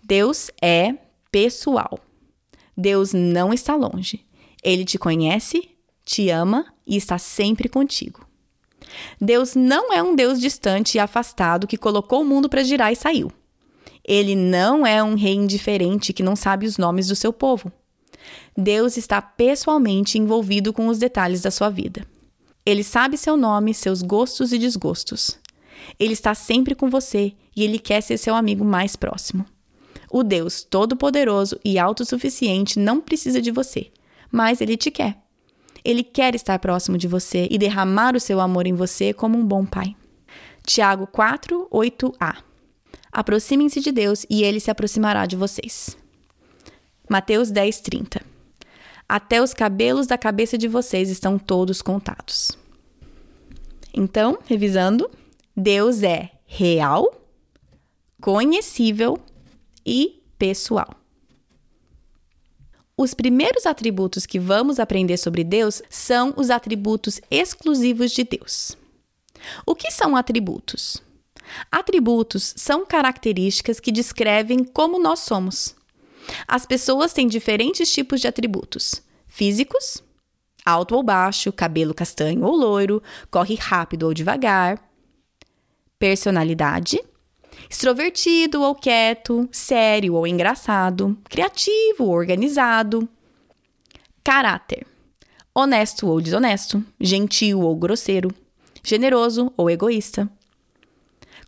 Deus 0.04 0.52
é 0.62 0.93
pessoal. 1.32 1.99
Deus 2.78 3.13
não 3.13 3.52
está 3.52 3.75
longe. 3.75 4.23
Ele 4.63 4.86
te 4.86 4.99
conhece, 4.99 5.69
te 6.10 6.28
ama 6.32 6.65
e 6.88 6.98
está 6.98 7.19
sempre 7.19 7.69
contigo. 7.69 8.28
Deus 9.22 9.54
não 9.54 9.93
é 9.93 10.02
um 10.02 10.15
Deus 10.15 10.41
distante 10.41 10.95
e 10.95 11.00
afastado 11.00 11.67
que 11.67 11.78
colocou 11.78 12.24
o 12.24 12.26
mundo 12.26 12.50
para 12.50 12.63
girar 12.63 12.91
e 12.91 12.95
saiu. 12.95 13.32
Ele 14.04 14.36
não 14.36 14.88
é 14.88 15.04
um 15.04 15.13
rei 15.13 15.36
indiferente 15.36 16.12
que 16.12 16.24
não 16.24 16.36
sabe 16.36 16.65
os 16.65 16.80
nomes 16.80 17.08
do 17.08 17.15
seu 17.15 17.32
povo. 17.32 17.72
Deus 18.58 18.98
está 18.98 19.22
pessoalmente 19.22 20.17
envolvido 20.17 20.74
com 20.74 20.88
os 20.88 20.98
detalhes 20.98 21.41
da 21.41 21.52
sua 21.52 21.69
vida. 21.69 22.04
Ele 22.65 22.84
sabe 22.84 23.15
seu 23.15 23.38
nome, 23.38 23.72
seus 23.72 24.02
gostos 24.02 24.52
e 24.52 24.58
desgostos. 24.58 25.38
Ele 26.00 26.13
está 26.13 26.33
sempre 26.33 26.73
com 26.73 26.90
você 26.90 27.33
e 27.56 27.63
ele 27.63 27.77
quer 27.77 28.02
ser 28.02 28.17
seu 28.17 28.33
amigo 28.33 28.65
mais 28.65 28.96
próximo. 28.96 29.46
O 30.10 30.23
Deus 30.23 30.63
Todo-Poderoso 30.63 31.60
e 31.63 31.77
Autossuficiente 31.77 32.79
não 32.79 33.00
precisa 33.00 33.40
de 33.40 33.52
você, 33.52 33.92
mas 34.31 34.60
ele 34.60 34.75
te 34.75 34.90
quer. 34.90 35.29
Ele 35.84 36.04
quer 36.04 36.36
estar 36.36 36.60
próximo 36.60 36.98
de 36.98 37.08
você 37.08 37.48
e 37.50 37.58
derramar 37.58 38.15
o 38.15 38.19
seu 38.19 38.40
amor 38.40 38.67
em 38.67 38.73
você 38.73 39.13
como 39.13 39.38
um 39.38 39.46
bom 39.46 39.65
pai. 39.65 39.96
Tiago 40.65 41.08
4, 41.08 41.67
8a. 41.71 42.38
Aproximem-se 43.12 43.80
de 43.80 43.92
Deus 43.92 44.25
e 44.30 44.44
ele 44.44 44.60
se 44.60 44.69
aproximará 44.69 45.25
de 45.25 45.36
vocês. 45.36 45.98
Mateus 47.10 47.50
10, 47.50 47.80
30. 47.82 48.21
Até 49.08 49.42
os 49.42 49.54
cabelos 49.54 50.06
da 50.06 50.17
cabeça 50.17 50.58
de 50.58 50.67
vocês 50.67 51.10
estão 51.10 51.40
todos 51.40 51.82
contados. 51.82 52.52
Então, 53.92 54.38
revisando, 54.46 55.10
Deus 55.58 56.04
é 56.04 56.30
real, 56.46 57.12
conhecível 58.21 59.17
e 59.84 60.21
pessoal. 60.38 60.96
Os 63.02 63.13
primeiros 63.13 63.65
atributos 63.65 64.25
que 64.25 64.37
vamos 64.37 64.77
aprender 64.77 65.15
sobre 65.15 65.41
Deus 65.41 65.81
são 65.89 66.33
os 66.35 66.50
atributos 66.50 67.21
exclusivos 67.31 68.12
de 68.12 68.25
Deus. 68.25 68.75
O 69.65 69.73
que 69.73 69.89
são 69.89 70.17
atributos? 70.17 71.02
Atributos 71.71 72.54
são 72.58 72.85
características 72.85 73.79
que 73.79 73.89
descrevem 73.89 74.65
como 74.65 75.00
nós 75.00 75.19
somos. 75.19 75.73
As 76.45 76.65
pessoas 76.65 77.13
têm 77.13 77.25
diferentes 77.25 77.89
tipos 77.89 78.19
de 78.19 78.27
atributos: 78.27 79.02
físicos, 79.27 80.04
alto 80.65 80.93
ou 80.93 81.02
baixo, 81.02 81.54
cabelo 81.54 81.93
castanho 81.93 82.43
ou 82.43 82.54
loiro, 82.54 83.02
corre 83.31 83.56
rápido 83.56 84.08
ou 84.08 84.13
devagar, 84.13 84.77
personalidade, 85.97 87.02
extrovertido 87.67 88.62
ou 88.62 88.75
quieto, 88.75 89.49
sério 89.51 90.13
ou 90.13 90.27
engraçado, 90.27 91.17
criativo 91.29 92.05
ou 92.05 92.10
organizado, 92.10 93.10
caráter, 94.23 94.85
honesto 95.53 96.07
ou 96.07 96.21
desonesto, 96.21 96.83
gentil 96.99 97.62
ou 97.62 97.75
grosseiro, 97.75 98.29
generoso 98.83 99.51
ou 99.57 99.69
egoísta. 99.69 100.29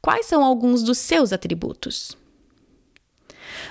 Quais 0.01 0.25
são 0.25 0.43
alguns 0.43 0.81
dos 0.81 0.97
seus 0.97 1.31
atributos? 1.31 2.17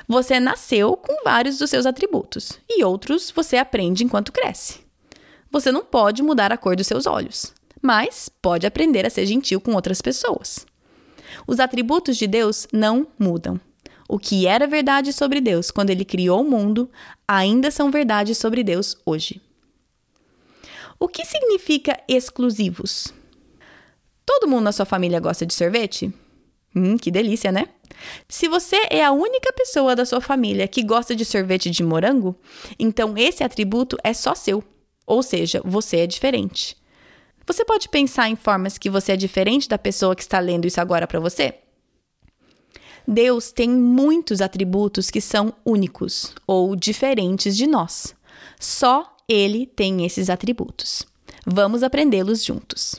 Você 0.06 0.38
nasceu 0.38 0.96
com 0.96 1.24
vários 1.24 1.58
dos 1.58 1.70
seus 1.70 1.86
atributos 1.86 2.58
e 2.68 2.84
outros 2.84 3.30
você 3.30 3.56
aprende 3.56 4.04
enquanto 4.04 4.32
cresce. 4.32 4.80
Você 5.50 5.72
não 5.72 5.84
pode 5.84 6.22
mudar 6.22 6.52
a 6.52 6.56
cor 6.56 6.76
dos 6.76 6.86
seus 6.86 7.06
olhos, 7.06 7.52
mas 7.82 8.28
pode 8.40 8.66
aprender 8.66 9.04
a 9.04 9.10
ser 9.10 9.26
gentil 9.26 9.60
com 9.60 9.74
outras 9.74 10.00
pessoas. 10.00 10.64
Os 11.46 11.60
atributos 11.60 12.16
de 12.16 12.26
Deus 12.26 12.66
não 12.72 13.06
mudam. 13.18 13.60
O 14.08 14.18
que 14.18 14.46
era 14.46 14.66
verdade 14.66 15.12
sobre 15.12 15.40
Deus 15.40 15.70
quando 15.70 15.90
ele 15.90 16.04
criou 16.04 16.40
o 16.40 16.50
mundo 16.50 16.90
ainda 17.28 17.70
são 17.70 17.90
verdades 17.90 18.38
sobre 18.38 18.64
Deus 18.64 18.96
hoje. 19.06 19.40
O 20.98 21.08
que 21.08 21.24
significa 21.24 21.98
exclusivos? 22.08 23.14
Todo 24.26 24.48
mundo 24.48 24.64
na 24.64 24.72
sua 24.72 24.84
família 24.84 25.20
gosta 25.20 25.46
de 25.46 25.54
sorvete? 25.54 26.12
Hum, 26.74 26.96
que 26.96 27.10
delícia, 27.10 27.50
né? 27.50 27.68
Se 28.28 28.48
você 28.48 28.76
é 28.90 29.04
a 29.04 29.12
única 29.12 29.52
pessoa 29.52 29.94
da 29.94 30.04
sua 30.04 30.20
família 30.20 30.68
que 30.68 30.82
gosta 30.82 31.14
de 31.14 31.24
sorvete 31.24 31.70
de 31.70 31.82
morango, 31.82 32.36
então 32.78 33.16
esse 33.16 33.42
atributo 33.42 33.96
é 34.02 34.12
só 34.12 34.34
seu. 34.34 34.62
Ou 35.06 35.22
seja, 35.22 35.60
você 35.64 35.98
é 35.98 36.06
diferente. 36.06 36.76
Você 37.50 37.64
pode 37.64 37.88
pensar 37.88 38.28
em 38.28 38.36
formas 38.36 38.78
que 38.78 38.88
você 38.88 39.10
é 39.10 39.16
diferente 39.16 39.68
da 39.68 39.76
pessoa 39.76 40.14
que 40.14 40.22
está 40.22 40.38
lendo 40.38 40.68
isso 40.68 40.80
agora 40.80 41.04
para 41.04 41.18
você? 41.18 41.54
Deus 43.04 43.50
tem 43.50 43.68
muitos 43.68 44.40
atributos 44.40 45.10
que 45.10 45.20
são 45.20 45.52
únicos 45.64 46.32
ou 46.46 46.76
diferentes 46.76 47.56
de 47.56 47.66
nós. 47.66 48.14
Só 48.60 49.16
Ele 49.28 49.66
tem 49.66 50.06
esses 50.06 50.30
atributos. 50.30 51.04
Vamos 51.44 51.82
aprendê-los 51.82 52.44
juntos. 52.44 52.94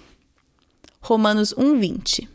Romanos 0.99 1.54
1:20. 1.54 2.28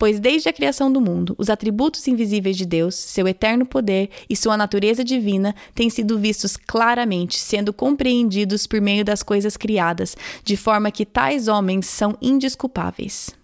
Pois 0.00 0.18
desde 0.18 0.48
a 0.48 0.52
criação 0.54 0.90
do 0.90 0.98
mundo, 0.98 1.34
os 1.36 1.50
atributos 1.50 2.08
invisíveis 2.08 2.56
de 2.56 2.64
Deus, 2.64 2.94
seu 2.94 3.28
eterno 3.28 3.66
poder 3.66 4.08
e 4.30 4.34
sua 4.34 4.56
natureza 4.56 5.04
divina 5.04 5.54
têm 5.74 5.90
sido 5.90 6.18
vistos 6.18 6.56
claramente, 6.56 7.38
sendo 7.38 7.70
compreendidos 7.70 8.66
por 8.66 8.80
meio 8.80 9.04
das 9.04 9.22
coisas 9.22 9.58
criadas, 9.58 10.16
de 10.42 10.56
forma 10.56 10.90
que 10.90 11.04
tais 11.04 11.48
homens 11.48 11.84
são 11.84 12.16
indisculpáveis. 12.22 13.36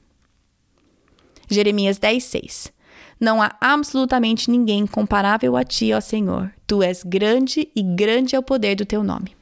Jeremias 1.46 1.98
10:6. 1.98 2.72
Não 3.20 3.42
há 3.42 3.54
absolutamente 3.60 4.50
ninguém 4.50 4.86
comparável 4.86 5.58
a 5.58 5.62
ti, 5.62 5.92
ó 5.92 6.00
Senhor. 6.00 6.50
Tu 6.66 6.82
és 6.82 7.02
grande 7.02 7.68
e 7.76 7.82
grande 7.82 8.34
é 8.34 8.38
o 8.38 8.42
poder 8.42 8.76
do 8.76 8.86
teu 8.86 9.04
nome. 9.04 9.36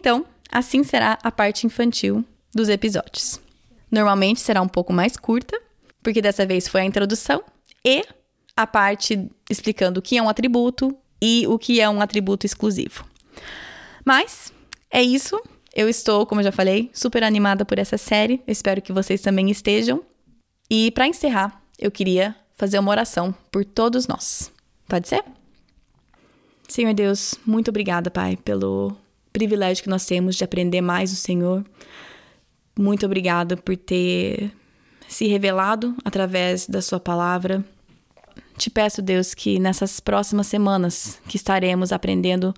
Então, 0.00 0.24
assim 0.50 0.82
será 0.82 1.18
a 1.22 1.30
parte 1.30 1.66
infantil 1.66 2.24
dos 2.54 2.70
episódios. 2.70 3.38
Normalmente 3.90 4.40
será 4.40 4.62
um 4.62 4.68
pouco 4.68 4.94
mais 4.94 5.14
curta, 5.14 5.60
porque 6.02 6.22
dessa 6.22 6.46
vez 6.46 6.66
foi 6.66 6.80
a 6.80 6.84
introdução 6.86 7.44
e 7.84 8.02
a 8.56 8.66
parte 8.66 9.30
explicando 9.50 10.00
o 10.00 10.02
que 10.02 10.16
é 10.16 10.22
um 10.22 10.28
atributo 10.28 10.96
e 11.20 11.46
o 11.46 11.58
que 11.58 11.82
é 11.82 11.88
um 11.88 12.00
atributo 12.00 12.46
exclusivo. 12.46 13.04
Mas 14.02 14.50
é 14.90 15.02
isso. 15.02 15.38
Eu 15.74 15.86
estou, 15.86 16.24
como 16.24 16.40
eu 16.40 16.44
já 16.44 16.52
falei, 16.52 16.90
super 16.94 17.22
animada 17.22 17.66
por 17.66 17.78
essa 17.78 17.98
série. 17.98 18.42
espero 18.46 18.80
que 18.80 18.94
vocês 18.94 19.20
também 19.20 19.50
estejam. 19.50 20.02
E 20.70 20.90
para 20.92 21.06
encerrar, 21.06 21.62
eu 21.78 21.90
queria 21.90 22.34
fazer 22.56 22.78
uma 22.78 22.90
oração 22.90 23.34
por 23.52 23.66
todos 23.66 24.06
nós. 24.06 24.50
Pode 24.88 25.08
ser? 25.08 25.22
Senhor 26.66 26.94
Deus, 26.94 27.34
muito 27.44 27.68
obrigada, 27.68 28.10
Pai, 28.10 28.38
pelo 28.38 28.96
privilégio 29.32 29.82
que 29.82 29.90
nós 29.90 30.04
temos 30.04 30.36
de 30.36 30.44
aprender 30.44 30.80
mais 30.80 31.12
o 31.12 31.16
Senhor. 31.16 31.64
Muito 32.78 33.06
obrigada 33.06 33.56
por 33.56 33.76
ter 33.76 34.52
se 35.08 35.26
revelado 35.26 35.94
através 36.04 36.66
da 36.66 36.80
Sua 36.80 37.00
palavra. 37.00 37.64
Te 38.56 38.70
peço, 38.70 39.00
Deus, 39.02 39.34
que 39.34 39.58
nessas 39.58 40.00
próximas 40.00 40.46
semanas 40.46 41.20
que 41.26 41.36
estaremos 41.36 41.92
aprendendo 41.92 42.54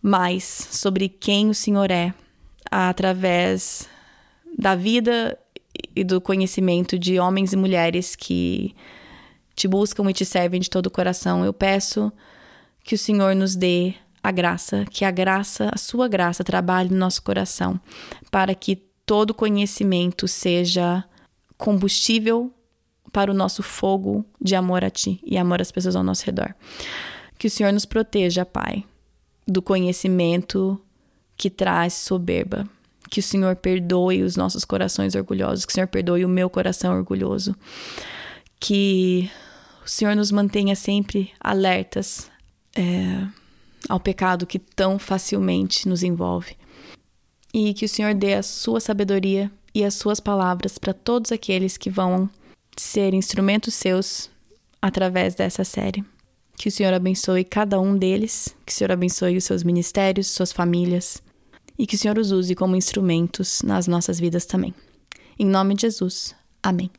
mais 0.00 0.68
sobre 0.70 1.08
quem 1.08 1.48
o 1.48 1.54
Senhor 1.54 1.90
é, 1.90 2.14
através 2.70 3.88
da 4.58 4.74
vida 4.74 5.38
e 5.94 6.02
do 6.04 6.20
conhecimento 6.20 6.98
de 6.98 7.18
homens 7.18 7.52
e 7.52 7.56
mulheres 7.56 8.16
que 8.16 8.74
te 9.54 9.68
buscam 9.68 10.08
e 10.10 10.14
te 10.14 10.24
servem 10.24 10.60
de 10.60 10.70
todo 10.70 10.86
o 10.86 10.90
coração. 10.90 11.44
Eu 11.44 11.52
peço 11.52 12.12
que 12.82 12.94
o 12.94 12.98
Senhor 12.98 13.34
nos 13.34 13.54
dê 13.54 13.94
a 14.22 14.30
graça, 14.30 14.84
que 14.90 15.04
a 15.04 15.10
graça, 15.10 15.70
a 15.72 15.78
sua 15.78 16.06
graça 16.06 16.44
trabalhe 16.44 16.90
no 16.90 16.96
nosso 16.96 17.22
coração, 17.22 17.80
para 18.30 18.54
que 18.54 18.76
todo 19.04 19.34
conhecimento 19.34 20.28
seja 20.28 21.04
combustível 21.56 22.52
para 23.12 23.30
o 23.30 23.34
nosso 23.34 23.62
fogo 23.62 24.24
de 24.40 24.54
amor 24.54 24.84
a 24.84 24.90
ti 24.90 25.20
e 25.24 25.36
amor 25.36 25.60
às 25.60 25.70
pessoas 25.70 25.96
ao 25.96 26.02
nosso 26.02 26.24
redor. 26.24 26.54
Que 27.38 27.46
o 27.46 27.50
Senhor 27.50 27.72
nos 27.72 27.84
proteja, 27.84 28.46
Pai, 28.46 28.84
do 29.46 29.60
conhecimento 29.60 30.80
que 31.36 31.50
traz 31.50 31.94
soberba. 31.94 32.66
Que 33.10 33.20
o 33.20 33.22
Senhor 33.22 33.56
perdoe 33.56 34.22
os 34.22 34.36
nossos 34.36 34.64
corações 34.64 35.14
orgulhosos, 35.14 35.66
que 35.66 35.72
o 35.72 35.74
Senhor 35.74 35.88
perdoe 35.88 36.24
o 36.24 36.28
meu 36.28 36.48
coração 36.48 36.96
orgulhoso. 36.96 37.54
Que 38.58 39.30
o 39.84 39.88
Senhor 39.88 40.16
nos 40.16 40.30
mantenha 40.30 40.74
sempre 40.74 41.30
alertas. 41.38 42.30
É, 42.74 43.26
ao 43.88 44.00
pecado 44.00 44.46
que 44.46 44.58
tão 44.58 44.98
facilmente 44.98 45.88
nos 45.88 46.02
envolve. 46.02 46.56
E 47.52 47.74
que 47.74 47.84
o 47.84 47.88
Senhor 47.88 48.14
dê 48.14 48.34
a 48.34 48.42
sua 48.42 48.80
sabedoria 48.80 49.50
e 49.74 49.84
as 49.84 49.94
suas 49.94 50.20
palavras 50.20 50.78
para 50.78 50.94
todos 50.94 51.32
aqueles 51.32 51.76
que 51.76 51.90
vão 51.90 52.28
ser 52.76 53.14
instrumentos 53.14 53.74
seus 53.74 54.30
através 54.80 55.34
dessa 55.34 55.64
série. 55.64 56.04
Que 56.56 56.68
o 56.68 56.72
Senhor 56.72 56.92
abençoe 56.92 57.44
cada 57.44 57.80
um 57.80 57.96
deles, 57.96 58.54
que 58.64 58.72
o 58.72 58.74
Senhor 58.74 58.92
abençoe 58.92 59.36
os 59.36 59.44
seus 59.44 59.62
ministérios, 59.62 60.28
suas 60.28 60.52
famílias 60.52 61.22
e 61.78 61.86
que 61.86 61.94
o 61.94 61.98
Senhor 61.98 62.18
os 62.18 62.30
use 62.30 62.54
como 62.54 62.76
instrumentos 62.76 63.62
nas 63.62 63.86
nossas 63.86 64.20
vidas 64.20 64.46
também. 64.46 64.74
Em 65.38 65.46
nome 65.46 65.74
de 65.74 65.82
Jesus. 65.82 66.34
Amém. 66.62 66.90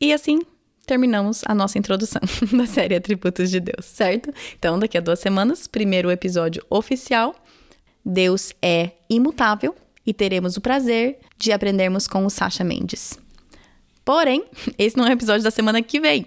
E 0.00 0.12
assim 0.12 0.40
terminamos 0.84 1.42
a 1.46 1.54
nossa 1.54 1.78
introdução 1.78 2.20
da 2.56 2.66
série 2.66 2.94
Atributos 2.94 3.50
de 3.50 3.60
Deus, 3.60 3.84
certo? 3.84 4.32
Então, 4.58 4.78
daqui 4.78 4.98
a 4.98 5.00
duas 5.00 5.18
semanas, 5.18 5.66
primeiro 5.66 6.10
episódio 6.10 6.64
oficial. 6.70 7.34
Deus 8.04 8.52
é 8.60 8.90
imutável 9.08 9.74
e 10.06 10.12
teremos 10.12 10.56
o 10.56 10.60
prazer 10.60 11.18
de 11.38 11.52
aprendermos 11.52 12.06
com 12.06 12.26
o 12.26 12.30
Sasha 12.30 12.62
Mendes. 12.62 13.18
Porém, 14.04 14.44
esse 14.78 14.96
não 14.96 15.06
é 15.06 15.10
o 15.10 15.12
episódio 15.12 15.42
da 15.42 15.50
semana 15.50 15.80
que 15.82 15.98
vem. 15.98 16.26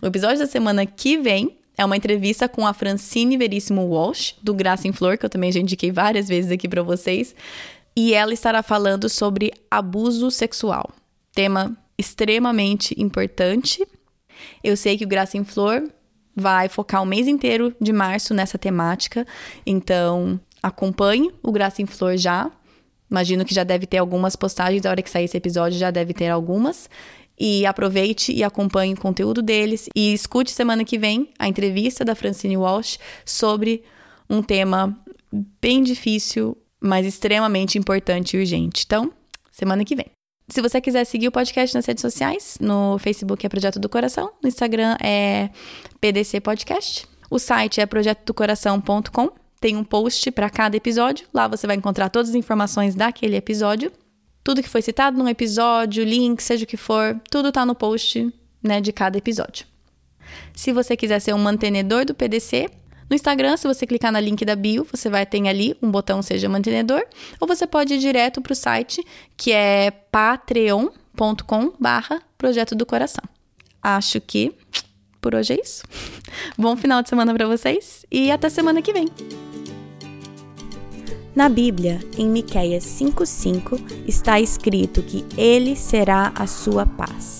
O 0.00 0.06
episódio 0.06 0.38
da 0.38 0.46
semana 0.46 0.86
que 0.86 1.18
vem 1.18 1.56
é 1.76 1.84
uma 1.84 1.96
entrevista 1.96 2.48
com 2.48 2.66
a 2.66 2.74
Francine 2.74 3.36
Veríssimo 3.36 3.86
Walsh, 3.86 4.34
do 4.42 4.54
Graça 4.54 4.88
em 4.88 4.92
Flor, 4.92 5.16
que 5.18 5.24
eu 5.24 5.30
também 5.30 5.52
já 5.52 5.60
indiquei 5.60 5.90
várias 5.90 6.28
vezes 6.28 6.50
aqui 6.50 6.68
para 6.68 6.82
vocês. 6.82 7.34
E 7.96 8.14
ela 8.14 8.32
estará 8.32 8.62
falando 8.62 9.08
sobre 9.08 9.52
abuso 9.70 10.30
sexual. 10.30 10.90
Tema 11.34 11.76
extremamente 12.00 12.94
importante. 13.00 13.86
Eu 14.64 14.76
sei 14.76 14.96
que 14.96 15.04
o 15.04 15.08
Graça 15.08 15.36
em 15.36 15.44
Flor 15.44 15.88
vai 16.34 16.68
focar 16.68 17.02
o 17.02 17.06
mês 17.06 17.28
inteiro 17.28 17.74
de 17.80 17.92
março 17.92 18.32
nessa 18.32 18.56
temática, 18.56 19.26
então 19.66 20.40
acompanhe 20.62 21.30
o 21.42 21.52
Graça 21.52 21.82
em 21.82 21.86
Flor 21.86 22.16
já. 22.16 22.50
Imagino 23.10 23.44
que 23.44 23.54
já 23.54 23.64
deve 23.64 23.86
ter 23.86 23.98
algumas 23.98 24.36
postagens, 24.36 24.82
da 24.82 24.90
hora 24.90 25.02
que 25.02 25.10
sair 25.10 25.24
esse 25.24 25.36
episódio 25.36 25.78
já 25.78 25.90
deve 25.90 26.14
ter 26.14 26.28
algumas. 26.28 26.88
e 27.42 27.64
aproveite 27.64 28.32
e 28.32 28.44
acompanhe 28.44 28.92
o 28.92 29.00
conteúdo 29.00 29.40
deles 29.40 29.88
e 29.96 30.12
escute 30.12 30.50
semana 30.50 30.84
que 30.84 30.98
vem 30.98 31.30
a 31.38 31.48
entrevista 31.48 32.04
da 32.04 32.14
Francine 32.14 32.58
Walsh 32.58 32.98
sobre 33.24 33.82
um 34.28 34.42
tema 34.42 34.94
bem 35.58 35.82
difícil, 35.82 36.54
mas 36.78 37.06
extremamente 37.06 37.78
importante 37.78 38.36
e 38.36 38.40
urgente. 38.40 38.84
Então, 38.86 39.10
semana 39.50 39.86
que 39.86 39.96
vem. 39.96 40.19
Se 40.50 40.60
você 40.60 40.80
quiser 40.80 41.04
seguir 41.04 41.28
o 41.28 41.32
podcast 41.32 41.76
nas 41.76 41.86
redes 41.86 42.02
sociais, 42.02 42.58
no 42.60 42.98
Facebook 42.98 43.46
é 43.46 43.48
Projeto 43.48 43.78
do 43.78 43.88
Coração, 43.88 44.32
no 44.42 44.48
Instagram 44.48 44.96
é 45.00 45.48
PDC 46.00 46.40
Podcast, 46.40 47.06
o 47.30 47.38
site 47.38 47.80
é 47.80 47.86
projetodocoração.com. 47.86 49.30
Tem 49.60 49.76
um 49.76 49.84
post 49.84 50.28
para 50.32 50.50
cada 50.50 50.76
episódio. 50.76 51.28
Lá 51.32 51.46
você 51.46 51.68
vai 51.68 51.76
encontrar 51.76 52.08
todas 52.08 52.30
as 52.30 52.34
informações 52.34 52.96
daquele 52.96 53.36
episódio. 53.36 53.92
Tudo 54.42 54.62
que 54.62 54.68
foi 54.68 54.82
citado 54.82 55.16
num 55.16 55.28
episódio, 55.28 56.02
link, 56.02 56.42
seja 56.42 56.64
o 56.64 56.66
que 56.66 56.76
for, 56.76 57.20
tudo 57.30 57.52
tá 57.52 57.64
no 57.64 57.74
post 57.74 58.32
né, 58.60 58.80
de 58.80 58.92
cada 58.92 59.18
episódio. 59.18 59.66
Se 60.52 60.72
você 60.72 60.96
quiser 60.96 61.20
ser 61.20 61.32
um 61.32 61.38
mantenedor 61.38 62.04
do 62.04 62.14
PDC, 62.14 62.68
no 63.10 63.16
Instagram, 63.16 63.56
se 63.56 63.66
você 63.66 63.84
clicar 63.84 64.12
na 64.12 64.20
link 64.20 64.44
da 64.44 64.54
bio, 64.54 64.86
você 64.88 65.10
vai 65.10 65.26
ter 65.26 65.46
ali 65.48 65.76
um 65.82 65.90
botão 65.90 66.22
Seja 66.22 66.48
Mantenedor, 66.48 67.02
ou 67.40 67.48
você 67.48 67.66
pode 67.66 67.94
ir 67.94 67.98
direto 67.98 68.40
para 68.40 68.52
o 68.52 68.56
site, 68.56 69.04
que 69.36 69.50
é 69.50 69.90
patreon.com 69.90 71.72
barra 71.78 72.22
Projeto 72.38 72.76
do 72.76 72.86
Coração. 72.86 73.24
Acho 73.82 74.20
que 74.20 74.54
por 75.20 75.34
hoje 75.34 75.54
é 75.54 75.60
isso. 75.60 75.82
Bom 76.56 76.76
final 76.76 77.02
de 77.02 77.08
semana 77.08 77.34
para 77.34 77.48
vocês 77.48 78.06
e 78.10 78.30
até 78.30 78.48
semana 78.48 78.80
que 78.80 78.92
vem. 78.92 79.08
Na 81.34 81.48
Bíblia, 81.48 82.00
em 82.16 82.28
Miqueias 82.28 82.84
5:5, 82.84 83.80
está 84.06 84.40
escrito 84.40 85.02
que 85.02 85.24
ele 85.36 85.74
será 85.74 86.32
a 86.34 86.46
sua 86.46 86.86
paz. 86.86 87.39